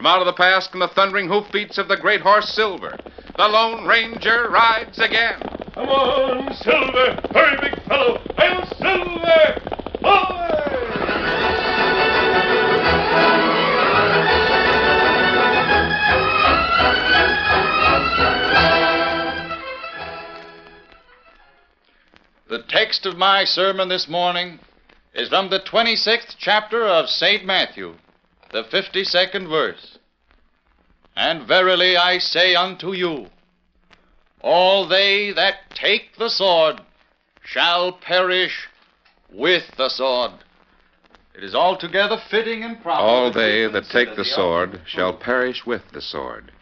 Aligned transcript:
From 0.00 0.06
out 0.06 0.20
of 0.20 0.26
the 0.26 0.32
past 0.32 0.70
come 0.70 0.80
the 0.80 0.88
thundering 0.88 1.28
hoofbeats 1.28 1.76
of 1.76 1.86
the 1.86 1.96
great 1.98 2.22
horse 2.22 2.48
Silver. 2.54 2.96
The 3.36 3.46
Lone 3.46 3.86
Ranger 3.86 4.48
rides 4.48 4.98
again. 4.98 5.38
Come 5.74 5.90
on, 5.90 6.54
Silver! 6.54 7.20
Hurry, 7.34 7.58
big 7.60 7.82
fellow! 7.82 8.18
Hail 8.38 8.64
Silver! 8.78 9.60
Hoy! 10.02 10.36
The 22.48 22.62
text 22.70 23.04
of 23.04 23.18
my 23.18 23.44
sermon 23.44 23.90
this 23.90 24.08
morning 24.08 24.60
is 25.12 25.28
from 25.28 25.50
the 25.50 25.60
26th 25.60 26.36
chapter 26.38 26.86
of 26.86 27.10
St. 27.10 27.44
Matthew, 27.44 27.96
the 28.52 28.64
52nd 28.64 29.48
verse. 29.48 29.98
And 31.16 31.46
verily 31.46 31.96
I 31.96 32.18
say 32.18 32.54
unto 32.54 32.92
you, 32.92 33.26
all 34.40 34.88
they 34.88 35.32
that 35.32 35.70
take 35.74 36.16
the 36.18 36.30
sword 36.30 36.80
shall 37.42 37.92
perish 37.92 38.68
with 39.32 39.64
the 39.76 39.88
sword. 39.88 40.32
It 41.34 41.44
is 41.44 41.54
altogether 41.54 42.18
fitting 42.30 42.64
and 42.64 42.82
proper. 42.82 43.02
All 43.02 43.32
they 43.32 43.66
that 43.66 43.84
take 43.90 44.16
the 44.16 44.24
sword 44.24 44.80
shall 44.86 45.16
perish 45.16 45.64
with 45.66 45.82
the 45.92 46.00
sword. 46.00 46.52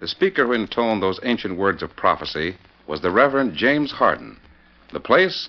The 0.00 0.08
speaker 0.08 0.46
who 0.46 0.52
intoned 0.52 1.02
those 1.02 1.20
ancient 1.22 1.56
words 1.56 1.82
of 1.82 1.96
prophecy 1.96 2.56
was 2.86 3.00
the 3.00 3.10
Reverend 3.10 3.54
James 3.54 3.92
Hardin. 3.92 4.38
The 4.92 5.00
place, 5.00 5.48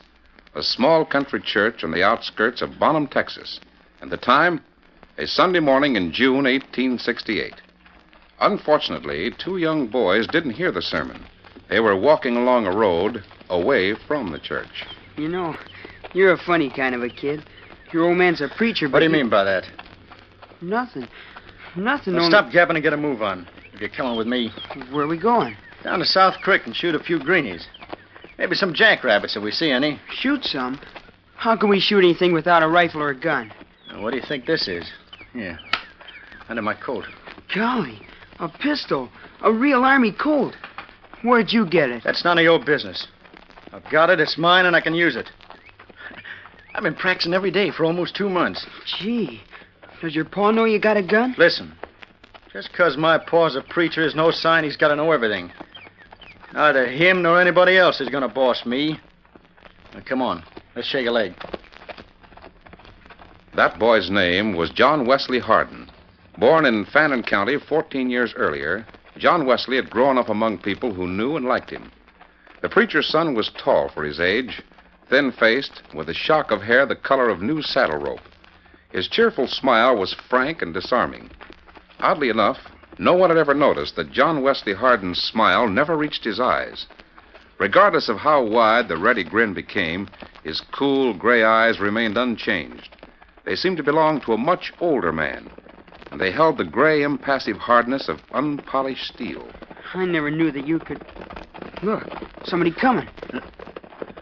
a 0.54 0.64
small 0.64 1.06
country 1.06 1.42
church 1.42 1.84
on 1.84 1.92
the 1.92 2.04
outskirts 2.04 2.62
of 2.62 2.80
Bonham, 2.80 3.08
Texas. 3.08 3.60
And 4.02 4.12
the 4.12 4.18
time, 4.18 4.62
a 5.18 5.26
Sunday 5.28 5.60
morning 5.60 5.96
in 5.96 6.12
June 6.12 6.44
1868. 6.44 7.54
Unfortunately, 8.42 9.32
two 9.38 9.58
young 9.58 9.88
boys 9.88 10.28
didn't 10.28 10.52
hear 10.52 10.72
the 10.72 10.82
sermon. 10.82 11.24
They 11.70 11.80
were 11.80 11.96
walking 12.00 12.36
along 12.36 12.68
a 12.68 12.76
road 12.76 13.24
away 13.50 13.96
from 14.08 14.32
the 14.32 14.40
church. 14.40 14.86
You 15.18 15.30
know, 15.30 15.56
you're 16.14 16.34
a 16.34 16.38
funny 16.38 16.70
kind 16.70 16.94
of 16.94 17.02
a 17.02 17.10
kid. 17.10 17.44
Your 17.94 18.04
old 18.06 18.18
man's 18.18 18.42
a 18.42 18.50
preacher, 18.50 18.88
but 18.88 18.94
What 18.94 19.00
do 19.00 19.06
you 19.06 19.12
he- 19.12 19.18
mean 19.24 19.30
by 19.30 19.44
that? 19.46 19.66
Nothing. 20.62 21.08
Nothing. 21.76 22.14
Well, 22.16 22.24
only- 22.26 22.32
stop 22.38 22.52
gabbing 22.52 22.76
and 22.76 22.84
get 22.84 22.94
a 22.94 22.98
move 22.98 23.22
on. 23.22 23.48
If 23.74 23.80
you're 23.82 23.90
coming 23.90 24.18
with 24.18 24.28
me, 24.28 24.52
Where 24.92 25.06
are 25.06 25.08
we 25.08 25.18
going? 25.18 25.56
down 25.84 26.00
to 26.00 26.06
South 26.06 26.36
Creek 26.42 26.66
and 26.66 26.76
shoot 26.76 26.96
a 26.96 27.00
few 27.00 27.20
greenies. 27.20 27.68
Maybe 28.38 28.56
some 28.56 28.74
jackrabbits 28.74 29.36
if 29.38 29.44
we 29.44 29.52
see 29.52 29.72
any. 29.72 30.00
Shoot 30.12 30.44
some? 30.46 30.80
How 31.36 31.56
can 31.56 31.70
we 31.70 31.80
shoot 31.80 32.00
anything 32.00 32.34
without 32.34 32.64
a 32.64 32.68
rifle 32.68 33.02
or 33.02 33.10
a 33.10 33.16
gun? 33.16 33.52
Now, 33.92 34.02
what 34.02 34.12
do 34.12 34.18
you 34.18 34.24
think 34.28 34.46
this 34.46 34.68
is? 34.68 34.90
Here, 35.36 35.60
under 36.48 36.62
my 36.62 36.76
coat. 36.76 37.04
Golly, 37.54 38.00
a 38.40 38.48
pistol. 38.48 39.10
A 39.42 39.52
real 39.52 39.84
army 39.84 40.14
Colt. 40.14 40.56
Where'd 41.24 41.52
you 41.52 41.66
get 41.66 41.90
it? 41.90 42.04
That's 42.06 42.24
none 42.24 42.38
of 42.38 42.44
your 42.46 42.64
business. 42.64 43.08
I've 43.74 43.84
got 43.92 44.10
it, 44.10 44.22
it's 44.22 44.38
mine, 44.38 44.66
and 44.66 44.78
I 44.78 44.80
can 44.80 44.96
use 44.96 45.18
it. 45.18 45.30
I've 46.74 46.84
been 46.84 46.96
practicing 46.96 47.34
every 47.34 47.52
day 47.52 47.70
for 47.70 47.84
almost 47.84 48.16
two 48.16 48.30
months. 48.30 48.66
Gee, 48.86 49.42
does 50.02 50.16
your 50.16 50.24
pa 50.24 50.52
know 50.52 50.64
you 50.64 50.80
got 50.80 50.96
a 50.96 51.04
gun? 51.04 51.36
Listen, 51.38 51.74
just 52.54 52.72
'cause 52.72 52.96
my 52.96 53.18
pa's 53.18 53.58
a 53.58 53.62
preacher 53.62 54.02
is 54.04 54.16
no 54.16 54.32
sign 54.32 54.64
he's 54.64 54.78
got 54.78 54.88
to 54.88 54.96
know 54.96 55.12
everything. 55.12 55.52
Neither 56.54 56.86
him 56.86 57.22
nor 57.22 57.42
anybody 57.42 57.78
else 57.78 58.00
is 58.00 58.08
going 58.08 58.24
to 58.24 58.34
boss 58.34 58.66
me. 58.66 59.02
Now, 59.94 60.00
come 60.06 60.22
on, 60.22 60.44
let's 60.76 60.88
shake 60.88 61.08
a 61.08 61.12
leg. 61.12 61.34
That 63.56 63.80
boy's 63.80 64.10
name 64.10 64.54
was 64.54 64.70
John 64.70 65.06
Wesley 65.06 65.40
Hardin. 65.40 65.90
Born 66.38 66.66
in 66.66 66.84
Fannin 66.84 67.24
County 67.24 67.58
14 67.58 68.10
years 68.10 68.34
earlier, 68.36 68.86
John 69.18 69.46
Wesley 69.46 69.78
had 69.78 69.90
grown 69.90 70.18
up 70.18 70.28
among 70.28 70.58
people 70.58 70.94
who 70.94 71.08
knew 71.08 71.38
and 71.38 71.46
liked 71.46 71.70
him. 71.70 71.90
The 72.62 72.68
preacher's 72.68 73.08
son 73.08 73.34
was 73.34 73.50
tall 73.52 73.88
for 73.88 74.04
his 74.04 74.20
age, 74.20 74.62
thin 75.10 75.32
faced, 75.32 75.84
with 75.94 76.10
a 76.10 76.14
shock 76.14 76.52
of 76.52 76.64
hair 76.64 76.86
the 76.86 76.98
color 76.98 77.30
of 77.30 77.42
new 77.42 77.62
saddle 77.62 77.98
rope. 77.98 78.28
His 78.92 79.08
cheerful 79.08 79.48
smile 79.48 79.96
was 79.96 80.14
frank 80.14 80.62
and 80.62 80.74
disarming. 80.74 81.32
Oddly 82.02 82.28
enough, 82.28 82.60
no 83.00 83.14
one 83.14 83.30
had 83.30 83.40
ever 83.40 83.54
noticed 83.54 83.96
that 83.96 84.12
John 84.12 84.42
Wesley 84.42 84.74
Hardin's 84.74 85.24
smile 85.24 85.70
never 85.70 85.96
reached 85.96 86.26
his 86.26 86.42
eyes. 86.42 86.88
Regardless 87.58 88.10
of 88.10 88.18
how 88.18 88.44
wide 88.44 88.90
the 88.90 88.98
ready 88.98 89.24
grin 89.24 89.54
became, 89.54 90.10
his 90.44 90.60
cool 90.60 91.14
gray 91.14 91.46
eyes 91.46 91.80
remained 91.80 92.18
unchanged. 92.18 92.90
They 93.46 93.56
seemed 93.56 93.78
to 93.78 93.84
belong 93.84 94.22
to 94.22 94.34
a 94.34 94.38
much 94.38 94.74
older 94.80 95.12
man, 95.12 95.50
and 96.12 96.20
they 96.20 96.32
held 96.32 96.58
the 96.58 96.64
gray, 96.66 97.04
impassive 97.04 97.58
hardness 97.58 98.10
of 98.10 98.20
unpolished 98.32 99.06
steel. 99.06 99.48
I 99.94 100.06
never 100.06 100.32
knew 100.32 100.52
that 100.52 100.66
you 100.68 100.80
could. 100.80 101.06
Look, 101.84 102.04
somebody 102.46 102.72
coming. 102.72 103.08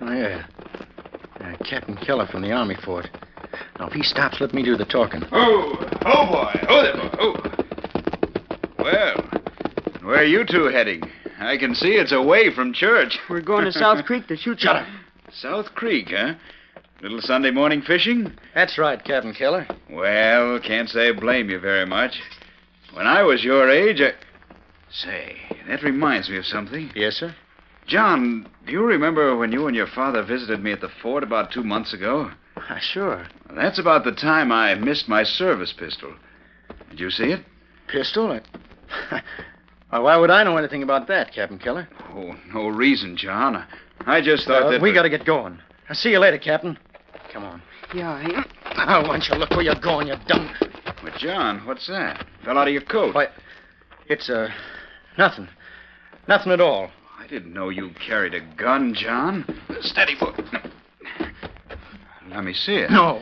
Oh, 0.01 0.11
yeah. 0.13 0.45
Uh, 1.39 1.55
Captain 1.63 1.95
Keller 1.95 2.27
from 2.27 2.41
the 2.41 2.51
Army 2.51 2.75
Fort. 2.83 3.09
Now, 3.79 3.87
if 3.87 3.93
he 3.93 4.03
stops, 4.03 4.39
let 4.41 4.53
me 4.53 4.63
do 4.63 4.75
the 4.75 4.85
talking. 4.85 5.23
Oh, 5.31 5.75
oh, 6.05 6.25
boy. 6.27 6.65
Oh, 6.69 6.81
there, 6.83 6.95
boy. 6.95 7.09
Oh. 7.19 7.35
Well, 8.79 9.29
where 10.03 10.17
are 10.17 10.23
you 10.25 10.45
two 10.45 10.65
heading? 10.65 11.01
I 11.39 11.57
can 11.57 11.73
see 11.75 11.93
it's 11.93 12.11
away 12.11 12.53
from 12.53 12.73
church. 12.73 13.17
We're 13.29 13.41
going 13.41 13.65
to 13.65 13.71
South 13.71 14.03
Creek 14.05 14.27
to 14.27 14.35
shoot 14.37 14.59
Shut 14.59 14.85
some- 14.85 14.99
South 15.31 15.73
Creek, 15.75 16.09
huh? 16.11 16.33
Little 17.03 17.19
Sunday 17.19 17.51
morning 17.51 17.81
fishing? 17.81 18.31
That's 18.55 18.77
right, 18.77 19.03
Captain 19.03 19.33
Keller. 19.33 19.67
Well, 19.89 20.57
can't 20.61 20.89
say 20.89 21.09
I 21.09 21.11
blame 21.11 21.49
you 21.49 21.59
very 21.59 21.85
much. 21.85 22.13
When 22.93 23.05
I 23.05 23.23
was 23.23 23.43
your 23.43 23.69
age, 23.69 23.99
I. 24.01 24.13
Say, 24.89 25.35
that 25.67 25.83
reminds 25.83 26.29
me 26.29 26.37
of 26.37 26.45
something. 26.45 26.91
Yes, 26.95 27.15
sir? 27.15 27.35
John, 27.87 28.47
do 28.65 28.71
you 28.71 28.83
remember 28.85 29.35
when 29.35 29.51
you 29.51 29.67
and 29.67 29.75
your 29.75 29.87
father 29.87 30.23
visited 30.23 30.63
me 30.63 30.71
at 30.71 30.79
the 30.79 30.87
fort 31.01 31.23
about 31.23 31.51
two 31.51 31.63
months 31.63 31.93
ago? 31.93 32.31
Ah, 32.55 32.77
sure. 32.79 33.27
Well, 33.49 33.57
that's 33.57 33.79
about 33.79 34.05
the 34.05 34.13
time 34.13 34.51
I 34.53 34.73
missed 34.75 35.09
my 35.09 35.23
service 35.23 35.73
pistol. 35.73 36.13
Did 36.89 37.01
you 37.01 37.09
see 37.09 37.31
it? 37.31 37.41
Pistol? 37.87 38.31
I... 38.31 38.41
well, 39.91 40.03
why 40.03 40.15
would 40.15 40.31
I 40.31 40.43
know 40.45 40.55
anything 40.55 40.83
about 40.83 41.07
that, 41.07 41.33
Captain 41.33 41.59
Keller? 41.59 41.89
Oh, 42.15 42.33
no 42.53 42.69
reason, 42.69 43.17
John. 43.17 43.65
I 44.05 44.21
just 44.21 44.45
thought 44.47 44.63
Uh, 44.63 44.71
that. 44.71 44.81
we 44.81 44.93
got 44.93 45.03
to 45.03 45.09
get 45.09 45.25
going. 45.25 45.59
I'll 45.89 45.95
see 45.95 46.11
you 46.11 46.19
later, 46.19 46.37
Captain. 46.37 46.77
Come 47.33 47.43
on. 47.45 47.61
Yeah, 47.95 48.21
yeah. 48.27 48.43
Now, 48.85 49.01
why 49.01 49.17
don't 49.17 49.27
you 49.27 49.35
look 49.35 49.49
where 49.51 49.61
you're 49.63 49.75
going, 49.81 50.07
you 50.07 50.15
dumb... 50.27 50.53
But, 51.03 51.15
John, 51.17 51.65
what's 51.65 51.87
that? 51.87 52.25
Fell 52.45 52.57
out 52.57 52.67
of 52.67 52.73
your 52.73 52.83
coat. 52.83 53.13
Why, 53.15 53.27
it's, 54.07 54.29
uh, 54.29 54.47
nothing. 55.17 55.49
Nothing 56.27 56.51
at 56.53 56.61
all. 56.61 56.91
I 57.19 57.27
didn't 57.27 57.53
know 57.53 57.69
you 57.69 57.91
carried 58.05 58.33
a 58.33 58.39
gun, 58.55 58.93
John. 58.95 59.45
Steady, 59.81 60.15
foot. 60.15 60.39
Let 62.29 62.43
me 62.43 62.53
see 62.53 62.75
it. 62.75 62.91
No. 62.91 63.21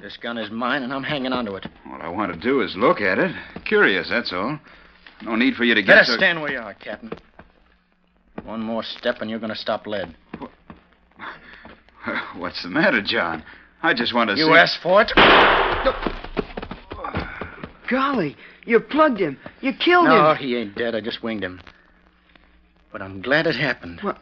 This 0.00 0.16
gun 0.16 0.38
is 0.38 0.50
mine, 0.50 0.82
and 0.82 0.92
I'm 0.92 1.02
hanging 1.02 1.32
onto 1.32 1.56
it. 1.56 1.66
All 1.86 2.00
I 2.00 2.08
want 2.08 2.32
to 2.32 2.38
do 2.38 2.60
is 2.60 2.74
look 2.76 3.00
at 3.00 3.18
it. 3.18 3.34
Curious, 3.64 4.08
that's 4.08 4.32
all. 4.32 4.58
No 5.22 5.34
need 5.34 5.54
for 5.54 5.64
you 5.64 5.74
to 5.74 5.82
get 5.82 5.88
Better 5.88 6.04
so- 6.04 6.16
stand 6.16 6.40
where 6.40 6.52
you 6.52 6.58
are, 6.58 6.74
Captain. 6.74 7.10
One 8.44 8.60
more 8.62 8.82
step, 8.82 9.16
and 9.20 9.28
you're 9.28 9.40
going 9.40 9.52
to 9.52 9.58
stop 9.58 9.86
lead. 9.86 10.14
What's 12.36 12.62
the 12.62 12.68
matter, 12.68 13.02
John? 13.02 13.42
I 13.82 13.94
just 13.94 14.14
want 14.14 14.28
to 14.30 14.36
You 14.36 14.44
see. 14.44 14.48
You 14.50 14.56
asked 14.56 14.78
for 14.82 15.02
it? 15.02 15.10
Golly, 17.90 18.36
you 18.64 18.78
plugged 18.78 19.20
him. 19.20 19.38
You 19.60 19.72
killed 19.72 20.06
No, 20.06 20.12
him. 20.16 20.22
No, 20.22 20.34
he 20.34 20.56
ain't 20.56 20.76
dead. 20.76 20.94
I 20.94 21.00
just 21.00 21.22
winged 21.22 21.42
him. 21.42 21.60
But 22.92 23.02
I'm 23.02 23.20
glad 23.20 23.46
it 23.46 23.56
happened. 23.56 24.00
What? 24.02 24.18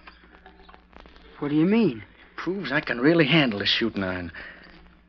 What 1.39 1.49
do 1.49 1.55
you 1.55 1.67
mean? 1.67 2.03
Proves 2.37 2.73
I 2.73 2.81
can 2.81 3.01
really 3.01 3.27
handle 3.27 3.61
a 3.61 3.67
shooting 3.67 4.03
iron. 4.03 4.33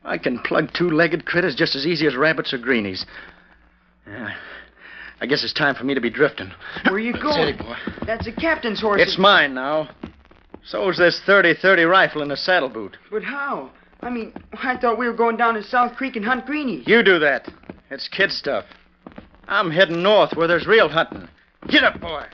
I 0.04 0.18
can 0.18 0.38
plug 0.40 0.70
two-legged 0.74 1.24
critters 1.26 1.54
just 1.54 1.74
as 1.76 1.86
easy 1.86 2.06
as 2.06 2.16
rabbits 2.16 2.52
or 2.52 2.58
greenies. 2.58 3.04
Yeah. 4.06 4.34
I 5.20 5.26
guess 5.26 5.44
it's 5.44 5.52
time 5.52 5.74
for 5.74 5.84
me 5.84 5.94
to 5.94 6.00
be 6.00 6.10
drifting. 6.10 6.50
Where 6.88 6.98
you 6.98 7.12
going? 7.22 7.32
Steady, 7.32 7.58
boy. 7.58 7.76
That's 8.06 8.24
the 8.24 8.32
captain's 8.32 8.80
horse. 8.80 9.00
It's 9.02 9.18
mine 9.18 9.54
now. 9.54 9.88
So's 10.64 10.98
this 10.98 11.20
30-30 11.26 11.88
rifle 11.90 12.22
in 12.22 12.28
the 12.28 12.36
saddle 12.36 12.68
boot. 12.68 12.96
But 13.10 13.22
how? 13.24 13.70
I 14.02 14.10
mean, 14.10 14.32
I 14.52 14.76
thought 14.76 14.98
we 14.98 15.06
were 15.06 15.14
going 15.14 15.36
down 15.36 15.54
to 15.54 15.62
South 15.62 15.96
Creek 15.96 16.16
and 16.16 16.24
hunt 16.24 16.46
greenies. 16.46 16.86
You 16.86 17.02
do 17.02 17.18
that. 17.18 17.48
It's 17.90 18.08
kid 18.08 18.30
stuff. 18.30 18.64
I'm 19.48 19.70
heading 19.70 20.02
north 20.02 20.36
where 20.36 20.48
there's 20.48 20.66
real 20.66 20.88
hunting. 20.88 21.28
Get 21.68 21.84
up, 21.84 22.00
boy. 22.00 22.26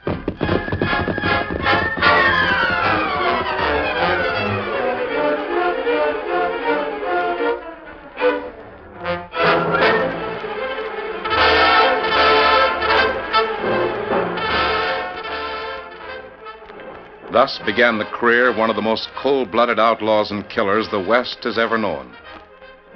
Thus 17.36 17.60
began 17.66 17.98
the 17.98 18.06
career 18.06 18.48
of 18.48 18.56
one 18.56 18.70
of 18.70 18.76
the 18.76 18.80
most 18.80 19.10
cold 19.14 19.52
blooded 19.52 19.78
outlaws 19.78 20.30
and 20.30 20.48
killers 20.48 20.88
the 20.88 20.98
West 21.06 21.44
has 21.44 21.58
ever 21.58 21.76
known. 21.76 22.16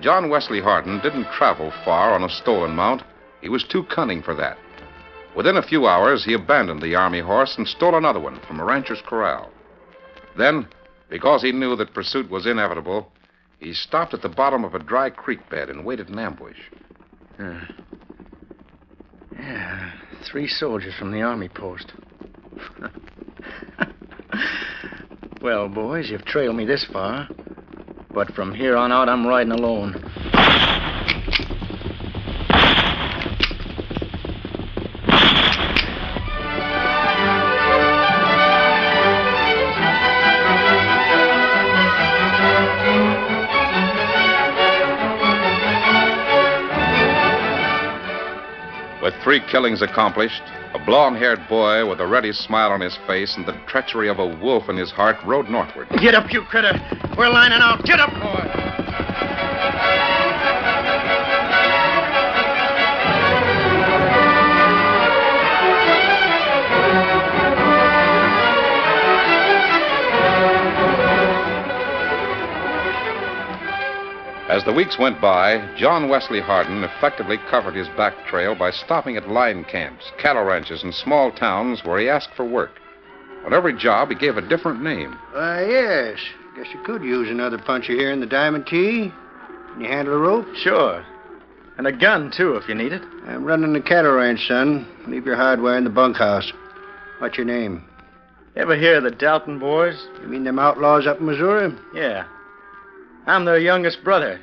John 0.00 0.30
Wesley 0.30 0.62
Hardin 0.62 0.98
didn't 1.00 1.30
travel 1.30 1.70
far 1.84 2.14
on 2.14 2.24
a 2.24 2.28
stolen 2.30 2.74
mount. 2.74 3.02
He 3.42 3.50
was 3.50 3.64
too 3.64 3.84
cunning 3.94 4.22
for 4.22 4.34
that. 4.36 4.56
Within 5.36 5.58
a 5.58 5.62
few 5.62 5.86
hours, 5.86 6.24
he 6.24 6.32
abandoned 6.32 6.80
the 6.80 6.94
army 6.94 7.20
horse 7.20 7.58
and 7.58 7.68
stole 7.68 7.94
another 7.94 8.18
one 8.18 8.40
from 8.48 8.60
a 8.60 8.64
rancher's 8.64 9.02
corral. 9.04 9.50
Then, 10.38 10.66
because 11.10 11.42
he 11.42 11.52
knew 11.52 11.76
that 11.76 11.92
pursuit 11.92 12.30
was 12.30 12.46
inevitable, 12.46 13.12
he 13.58 13.74
stopped 13.74 14.14
at 14.14 14.22
the 14.22 14.30
bottom 14.30 14.64
of 14.64 14.74
a 14.74 14.78
dry 14.78 15.10
creek 15.10 15.50
bed 15.50 15.68
and 15.68 15.84
waited 15.84 16.08
in 16.08 16.18
ambush. 16.18 16.56
Yeah. 17.38 17.64
Yeah, 19.38 19.92
three 20.32 20.48
soldiers 20.48 20.94
from 20.98 21.12
the 21.12 21.20
army 21.20 21.50
post. 21.50 21.92
well, 25.42 25.68
boys, 25.68 26.10
you've 26.10 26.24
trailed 26.24 26.56
me 26.56 26.64
this 26.64 26.86
far. 26.92 27.28
But 28.12 28.32
from 28.34 28.52
here 28.52 28.76
on 28.76 28.90
out, 28.90 29.08
I'm 29.08 29.26
riding 29.26 29.52
alone. 29.52 29.94
With 49.02 49.14
three 49.22 49.40
killings 49.50 49.82
accomplished, 49.82 50.42
a 50.74 50.84
blond 50.84 51.16
haired 51.16 51.40
boy 51.48 51.88
with 51.88 52.00
a 52.00 52.06
ready 52.06 52.32
smile 52.32 52.70
on 52.70 52.80
his 52.80 52.96
face 53.06 53.36
and 53.36 53.46
the 53.46 53.52
treachery 53.66 54.08
of 54.08 54.18
a 54.18 54.26
wolf 54.26 54.68
in 54.68 54.76
his 54.76 54.90
heart 54.90 55.16
rode 55.24 55.48
northward. 55.48 55.88
Get 56.00 56.14
up, 56.14 56.32
you 56.32 56.42
critter. 56.42 56.72
We're 57.16 57.28
lining 57.28 57.58
out. 57.60 57.84
Get 57.84 58.00
up, 58.00 58.10
boy. 58.10 60.19
As 74.60 74.66
the 74.66 74.74
weeks 74.74 74.98
went 74.98 75.22
by, 75.22 75.74
John 75.78 76.10
Wesley 76.10 76.38
Hardin 76.38 76.84
effectively 76.84 77.38
covered 77.48 77.74
his 77.74 77.88
back 77.96 78.12
trail 78.26 78.54
by 78.54 78.70
stopping 78.70 79.16
at 79.16 79.26
line 79.26 79.64
camps, 79.64 80.12
cattle 80.18 80.44
ranches, 80.44 80.82
and 80.82 80.94
small 80.94 81.32
towns 81.32 81.82
where 81.82 81.98
he 81.98 82.10
asked 82.10 82.34
for 82.36 82.44
work. 82.44 82.72
On 83.46 83.54
every 83.54 83.72
job, 83.72 84.10
he 84.10 84.14
gave 84.14 84.36
a 84.36 84.46
different 84.46 84.82
name. 84.82 85.18
Why, 85.32 85.64
yes. 85.64 86.18
Guess 86.56 86.66
you 86.74 86.82
could 86.82 87.02
use 87.02 87.30
another 87.30 87.56
puncher 87.56 87.94
here 87.94 88.12
in 88.12 88.20
the 88.20 88.26
Diamond 88.26 88.66
T. 88.66 89.10
Can 89.72 89.80
you 89.80 89.88
handle 89.88 90.12
a 90.12 90.18
rope? 90.18 90.54
Sure. 90.56 91.06
And 91.78 91.86
a 91.86 91.92
gun, 91.92 92.30
too, 92.30 92.56
if 92.56 92.68
you 92.68 92.74
need 92.74 92.92
it. 92.92 93.02
I'm 93.28 93.44
running 93.44 93.72
the 93.72 93.80
cattle 93.80 94.12
ranch, 94.12 94.46
son. 94.46 94.86
Leave 95.08 95.24
your 95.24 95.36
hardware 95.36 95.78
in 95.78 95.84
the 95.84 95.90
bunkhouse. 95.90 96.52
What's 97.18 97.38
your 97.38 97.46
name? 97.46 97.82
Ever 98.56 98.76
hear 98.76 98.98
of 98.98 99.04
the 99.04 99.10
Dalton 99.10 99.58
boys? 99.58 100.06
You 100.20 100.28
mean 100.28 100.44
them 100.44 100.58
outlaws 100.58 101.06
up 101.06 101.18
in 101.18 101.24
Missouri? 101.24 101.74
Yeah. 101.94 102.26
I'm 103.26 103.46
their 103.46 103.58
youngest 103.58 104.04
brother, 104.04 104.40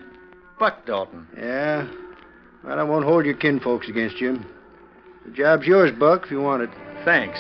Buck 0.60 0.86
Dalton. 0.86 1.28
Yeah. 1.38 1.88
Well, 2.64 2.80
I 2.80 2.84
won't 2.84 3.06
hold 3.06 3.26
your 3.26 3.36
kinfolks 3.36 3.88
against 3.88 4.20
you. 4.20 4.40
The 5.26 5.32
job's 5.32 5.68
yours, 5.68 5.92
Buck, 5.98 6.26
if 6.26 6.32
you 6.32 6.42
want 6.42 6.64
it. 6.64 6.70
Thanks. 7.06 7.40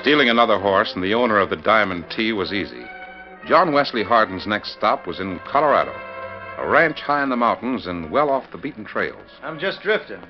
Stealing 0.00 0.30
another 0.30 0.58
horse 0.58 0.92
and 0.94 1.04
the 1.04 1.12
owner 1.12 1.38
of 1.38 1.50
the 1.50 1.56
Diamond 1.56 2.06
T 2.08 2.32
was 2.32 2.52
easy. 2.52 2.84
John 3.46 3.72
Wesley 3.72 4.04
Hardin's 4.04 4.46
next 4.46 4.72
stop 4.72 5.06
was 5.06 5.20
in 5.20 5.38
Colorado, 5.40 5.92
a 6.58 6.68
ranch 6.68 6.98
high 7.00 7.22
in 7.22 7.28
the 7.28 7.36
mountains 7.36 7.86
and 7.86 8.10
well 8.10 8.30
off 8.30 8.50
the 8.50 8.58
beaten 8.58 8.84
trails. 8.84 9.30
I'm 9.42 9.58
just 9.58 9.80
drifting. 9.80 10.20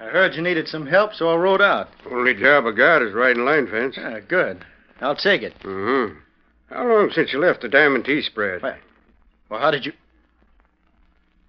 I 0.00 0.04
heard 0.04 0.34
you 0.34 0.42
needed 0.42 0.68
some 0.68 0.86
help, 0.86 1.14
so 1.14 1.28
I 1.30 1.36
rode 1.36 1.62
out. 1.62 1.88
Only 2.10 2.34
job 2.34 2.66
I 2.66 2.72
got 2.72 3.02
is 3.02 3.12
riding 3.14 3.44
line 3.44 3.66
fence. 3.66 3.96
Ah, 3.98 4.18
good. 4.28 4.64
I'll 5.00 5.16
take 5.16 5.42
it. 5.42 5.54
Mm-hmm. 5.60 6.16
How 6.72 6.86
long 6.86 7.10
since 7.12 7.32
you 7.32 7.40
left 7.40 7.62
the 7.62 7.68
Diamond 7.68 8.04
T 8.04 8.22
spread? 8.22 8.62
Why- 8.62 8.78
Well, 9.48 9.60
how 9.60 9.70
did 9.70 9.86
you. 9.86 9.92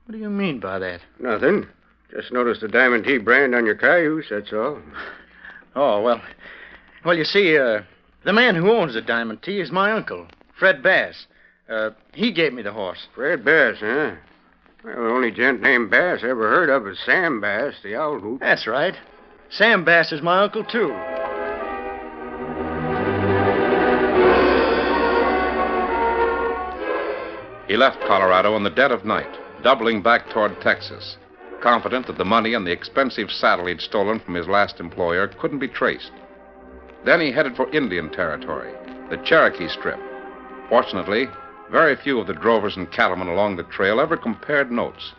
What 0.06 0.14
do 0.14 0.18
you 0.18 0.30
mean 0.30 0.60
by 0.60 0.80
that? 0.80 1.02
Nothing. 1.20 1.68
Just 2.12 2.32
noticed 2.34 2.62
the 2.62 2.68
Diamond 2.68 3.04
T 3.04 3.18
brand 3.20 3.54
on 3.54 3.66
your 3.66 3.76
cayuse, 3.76 4.28
that's 4.30 4.54
all. 4.54 4.80
Oh, 5.76 6.02
well. 6.02 6.20
Well, 7.06 7.16
you 7.16 7.24
see, 7.24 7.56
uh, 7.56 7.84
the 8.26 8.34
man 8.34 8.56
who 8.56 8.72
owns 8.72 8.96
the 8.96 9.02
Diamond 9.02 9.44
T 9.44 9.62
is 9.62 9.72
my 9.72 9.92
uncle, 9.92 10.28
Fred 10.58 10.82
Bass. 10.82 11.28
Uh, 11.70 11.92
he 12.12 12.32
gave 12.34 12.54
me 12.54 12.64
the 12.64 12.72
horse. 12.74 13.08
Fred 13.14 13.46
Bass, 13.46 13.78
huh? 13.80 14.16
Well, 14.84 14.96
the 14.96 15.10
only 15.10 15.32
gent 15.32 15.62
named 15.62 15.92
Bass 15.92 16.22
I 16.24 16.30
ever 16.30 16.50
heard 16.50 16.70
of 16.70 16.88
is 16.88 16.98
Sam 17.06 17.42
Bass, 17.42 17.76
the 17.84 17.96
owl 17.98 18.20
hoot. 18.20 18.40
That's 18.40 18.66
right. 18.66 18.96
Sam 19.50 19.84
Bass 19.84 20.14
is 20.14 20.22
my 20.22 20.42
uncle, 20.44 20.64
too. 20.64 20.96
He 27.68 27.76
left 27.76 28.00
Colorado 28.08 28.56
in 28.56 28.64
the 28.64 28.70
dead 28.70 28.92
of 28.92 29.04
night, 29.04 29.38
doubling 29.64 30.02
back 30.02 30.30
toward 30.30 30.60
Texas, 30.62 31.18
confident 31.62 32.08
that 32.08 32.18
the 32.18 32.26
money 32.26 32.54
and 32.54 32.66
the 32.66 32.72
expensive 32.72 33.30
saddle 33.30 33.66
he'd 33.68 33.82
stolen 33.82 34.20
from 34.22 34.34
his 34.34 34.48
last 34.48 34.80
employer 34.80 35.28
couldn't 35.28 35.60
be 35.60 35.68
traced. 35.68 36.12
Then 37.06 37.20
he 37.20 37.32
headed 37.32 37.56
for 37.56 37.70
Indian 37.72 38.10
Territory, 38.10 38.74
the 39.10 39.18
Cherokee 39.18 39.68
Strip. 39.68 40.00
Fortunately, 40.70 41.28
very 41.72 41.96
few 41.96 42.20
of 42.20 42.28
the 42.28 42.34
drovers 42.34 42.76
and 42.76 42.92
cattlemen 42.92 43.28
along 43.28 43.56
the 43.56 43.64
trail 43.64 44.00
ever 44.00 44.18
compared 44.18 44.72
notes. 44.72 45.14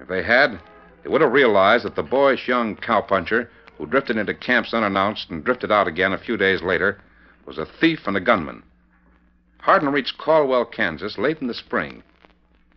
If 0.00 0.08
they 0.08 0.22
had, 0.22 0.60
they 1.02 1.08
would 1.08 1.20
have 1.20 1.32
realized 1.32 1.84
that 1.84 1.96
the 1.96 2.02
boyish 2.02 2.48
young 2.48 2.76
cowpuncher 2.76 3.48
who 3.78 3.86
drifted 3.86 4.16
into 4.16 4.34
camps 4.34 4.74
unannounced 4.74 5.30
and 5.30 5.44
drifted 5.44 5.70
out 5.70 5.88
again 5.88 6.12
a 6.12 6.18
few 6.18 6.36
days 6.36 6.62
later 6.62 7.00
was 7.46 7.58
a 7.58 7.66
thief 7.80 8.00
and 8.06 8.16
a 8.16 8.20
gunman. 8.20 8.62
Hardin 9.58 9.90
reached 9.90 10.18
Caldwell, 10.18 10.64
Kansas 10.64 11.18
late 11.18 11.38
in 11.40 11.46
the 11.46 11.54
spring. 11.54 12.02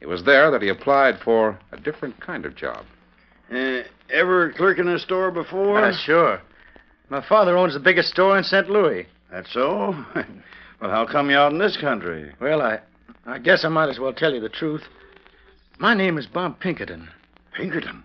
It 0.01 0.07
was 0.07 0.23
there 0.23 0.49
that 0.51 0.61
he 0.61 0.69
applied 0.69 1.19
for 1.19 1.59
a 1.71 1.77
different 1.77 2.19
kind 2.21 2.45
of 2.45 2.55
job. 2.55 2.85
Uh, 3.53 3.81
ever 4.11 4.53
clerk 4.53 4.79
in 4.79 4.87
a 4.87 4.99
store 4.99 5.31
before? 5.31 5.79
Uh, 5.83 5.93
sure. 5.93 6.41
My 7.09 7.21
father 7.27 7.57
owns 7.57 7.73
the 7.73 7.79
biggest 7.79 8.09
store 8.09 8.37
in 8.37 8.43
St. 8.43 8.69
Louis. 8.69 9.07
That's 9.31 9.51
so? 9.51 9.93
well, 10.81 10.91
how 10.91 11.05
come 11.05 11.29
you 11.29 11.35
out 11.35 11.51
in 11.51 11.59
this 11.59 11.77
country? 11.77 12.31
Well, 12.39 12.61
I, 12.61 12.79
I 13.25 13.39
guess 13.39 13.63
I 13.63 13.69
might 13.69 13.89
as 13.89 13.99
well 13.99 14.13
tell 14.13 14.33
you 14.33 14.39
the 14.39 14.49
truth. 14.49 14.83
My 15.77 15.93
name 15.93 16.17
is 16.17 16.25
Bob 16.25 16.59
Pinkerton. 16.59 17.09
Pinkerton? 17.53 18.03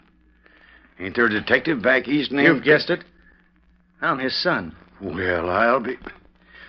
Ain't 1.01 1.17
there 1.17 1.27
a 1.27 1.31
detective 1.31 1.83
back 1.83 2.07
east 2.07 2.31
named... 2.31 2.57
You've 2.57 2.65
guessed 2.65 2.91
it. 2.91 3.05
I'm 4.01 4.19
his 4.19 4.37
son. 4.37 4.75
Well, 5.01 5.51
I'll 5.51 5.81
be... 5.81 5.97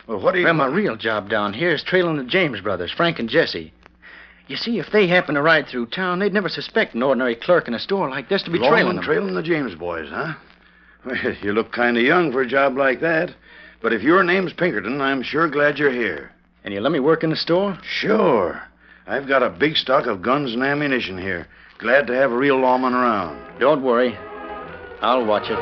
Well, 0.08 0.20
what 0.20 0.34
do 0.34 0.40
you... 0.40 0.46
Well, 0.46 0.54
my 0.54 0.68
real 0.68 0.96
job 0.96 1.30
down 1.30 1.54
here 1.54 1.72
is 1.72 1.84
trailing 1.84 2.18
the 2.18 2.24
James 2.24 2.62
brothers, 2.62 2.92
Frank 2.96 3.20
and 3.20 3.30
Jesse. 3.30 3.74
You 4.48 4.56
see, 4.56 4.80
if 4.80 4.92
they 4.92 5.08
happen 5.08 5.36
to 5.36 5.42
ride 5.42 5.68
through 5.68 5.88
town, 5.88 6.20
they'd 6.20 6.34
never 6.34 6.50
suspect 6.50 6.94
an 6.94 7.04
ordinary 7.04 7.36
clerk 7.36 7.68
in 7.68 7.74
a 7.74 7.80
store 7.80 8.10
like 8.10 8.30
this 8.30 8.44
to 8.44 8.52
be 8.52 8.60
Long 8.60 8.72
trailing 8.72 8.96
them. 8.98 9.06
trailing 9.06 9.34
the 9.34 9.44
James 9.44 9.74
boys, 9.75 10.08
huh? 10.10 10.34
Well, 11.04 11.16
you 11.42 11.54
look 11.54 11.72
kind 11.72 11.98
of 11.98 12.04
young 12.04 12.32
for 12.32 12.42
a 12.42 12.48
job 12.48 12.78
like 12.78 13.02
that. 13.02 13.32
But 13.82 13.94
if 13.94 14.02
your 14.04 14.24
name's 14.24 14.54
Pinkerton, 14.54 15.02
I'm 15.02 15.24
sure 15.24 15.48
glad 15.48 15.78
you're 15.78 15.92
here. 15.92 16.32
And 16.66 16.74
you 16.74 16.82
let 16.82 16.92
me 16.92 17.00
work 17.00 17.24
in 17.24 17.30
the 17.30 17.36
store? 17.36 17.78
Sure. 17.84 18.60
I've 19.06 19.28
got 19.28 19.44
a 19.44 19.52
big 19.52 19.78
stock 19.78 20.08
of 20.08 20.24
guns 20.24 20.52
and 20.52 20.64
ammunition 20.64 21.16
here. 21.16 21.48
Glad 21.78 22.08
to 22.08 22.14
have 22.14 22.32
a 22.32 22.38
real 22.38 22.60
lawman 22.60 22.96
around. 22.96 23.60
Don't 23.60 23.84
worry. 23.84 24.18
I'll 25.00 25.24
watch 25.24 25.44
it. 25.46 25.60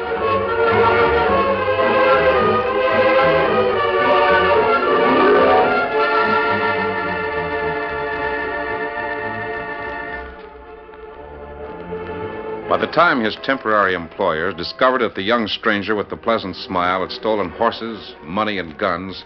By 12.70 12.78
the 12.78 12.88
time 12.88 13.22
his 13.22 13.36
temporary 13.44 13.94
employers 13.94 14.56
discovered 14.56 15.02
that 15.02 15.16
the 15.16 15.22
young 15.22 15.48
stranger 15.48 15.96
with 15.96 16.10
the 16.10 16.16
pleasant 16.16 16.56
smile 16.56 17.02
had 17.02 17.12
stolen 17.12 17.50
horses, 17.50 18.16
money, 18.24 18.58
and 18.58 18.78
guns, 18.78 19.24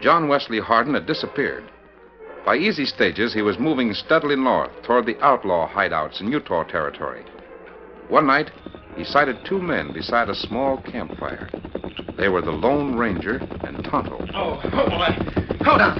John 0.00 0.28
Wesley 0.28 0.60
Hardin 0.60 0.94
had 0.94 1.06
disappeared. 1.06 1.64
By 2.44 2.56
easy 2.56 2.84
stages, 2.84 3.32
he 3.32 3.42
was 3.42 3.58
moving 3.58 3.94
steadily 3.94 4.36
north 4.36 4.70
toward 4.82 5.06
the 5.06 5.18
outlaw 5.24 5.68
hideouts 5.68 6.20
in 6.20 6.32
Utah 6.32 6.64
Territory. 6.64 7.24
One 8.08 8.26
night, 8.26 8.50
he 8.96 9.04
sighted 9.04 9.44
two 9.44 9.60
men 9.60 9.92
beside 9.92 10.28
a 10.28 10.34
small 10.34 10.78
campfire. 10.82 11.48
They 12.16 12.28
were 12.28 12.42
the 12.42 12.50
Lone 12.50 12.96
Ranger 12.96 13.36
and 13.64 13.84
Tonto. 13.84 14.26
Oh, 14.34 14.60
oh 14.64 14.90
boy. 14.90 15.64
Hold 15.64 15.80
on. 15.80 15.98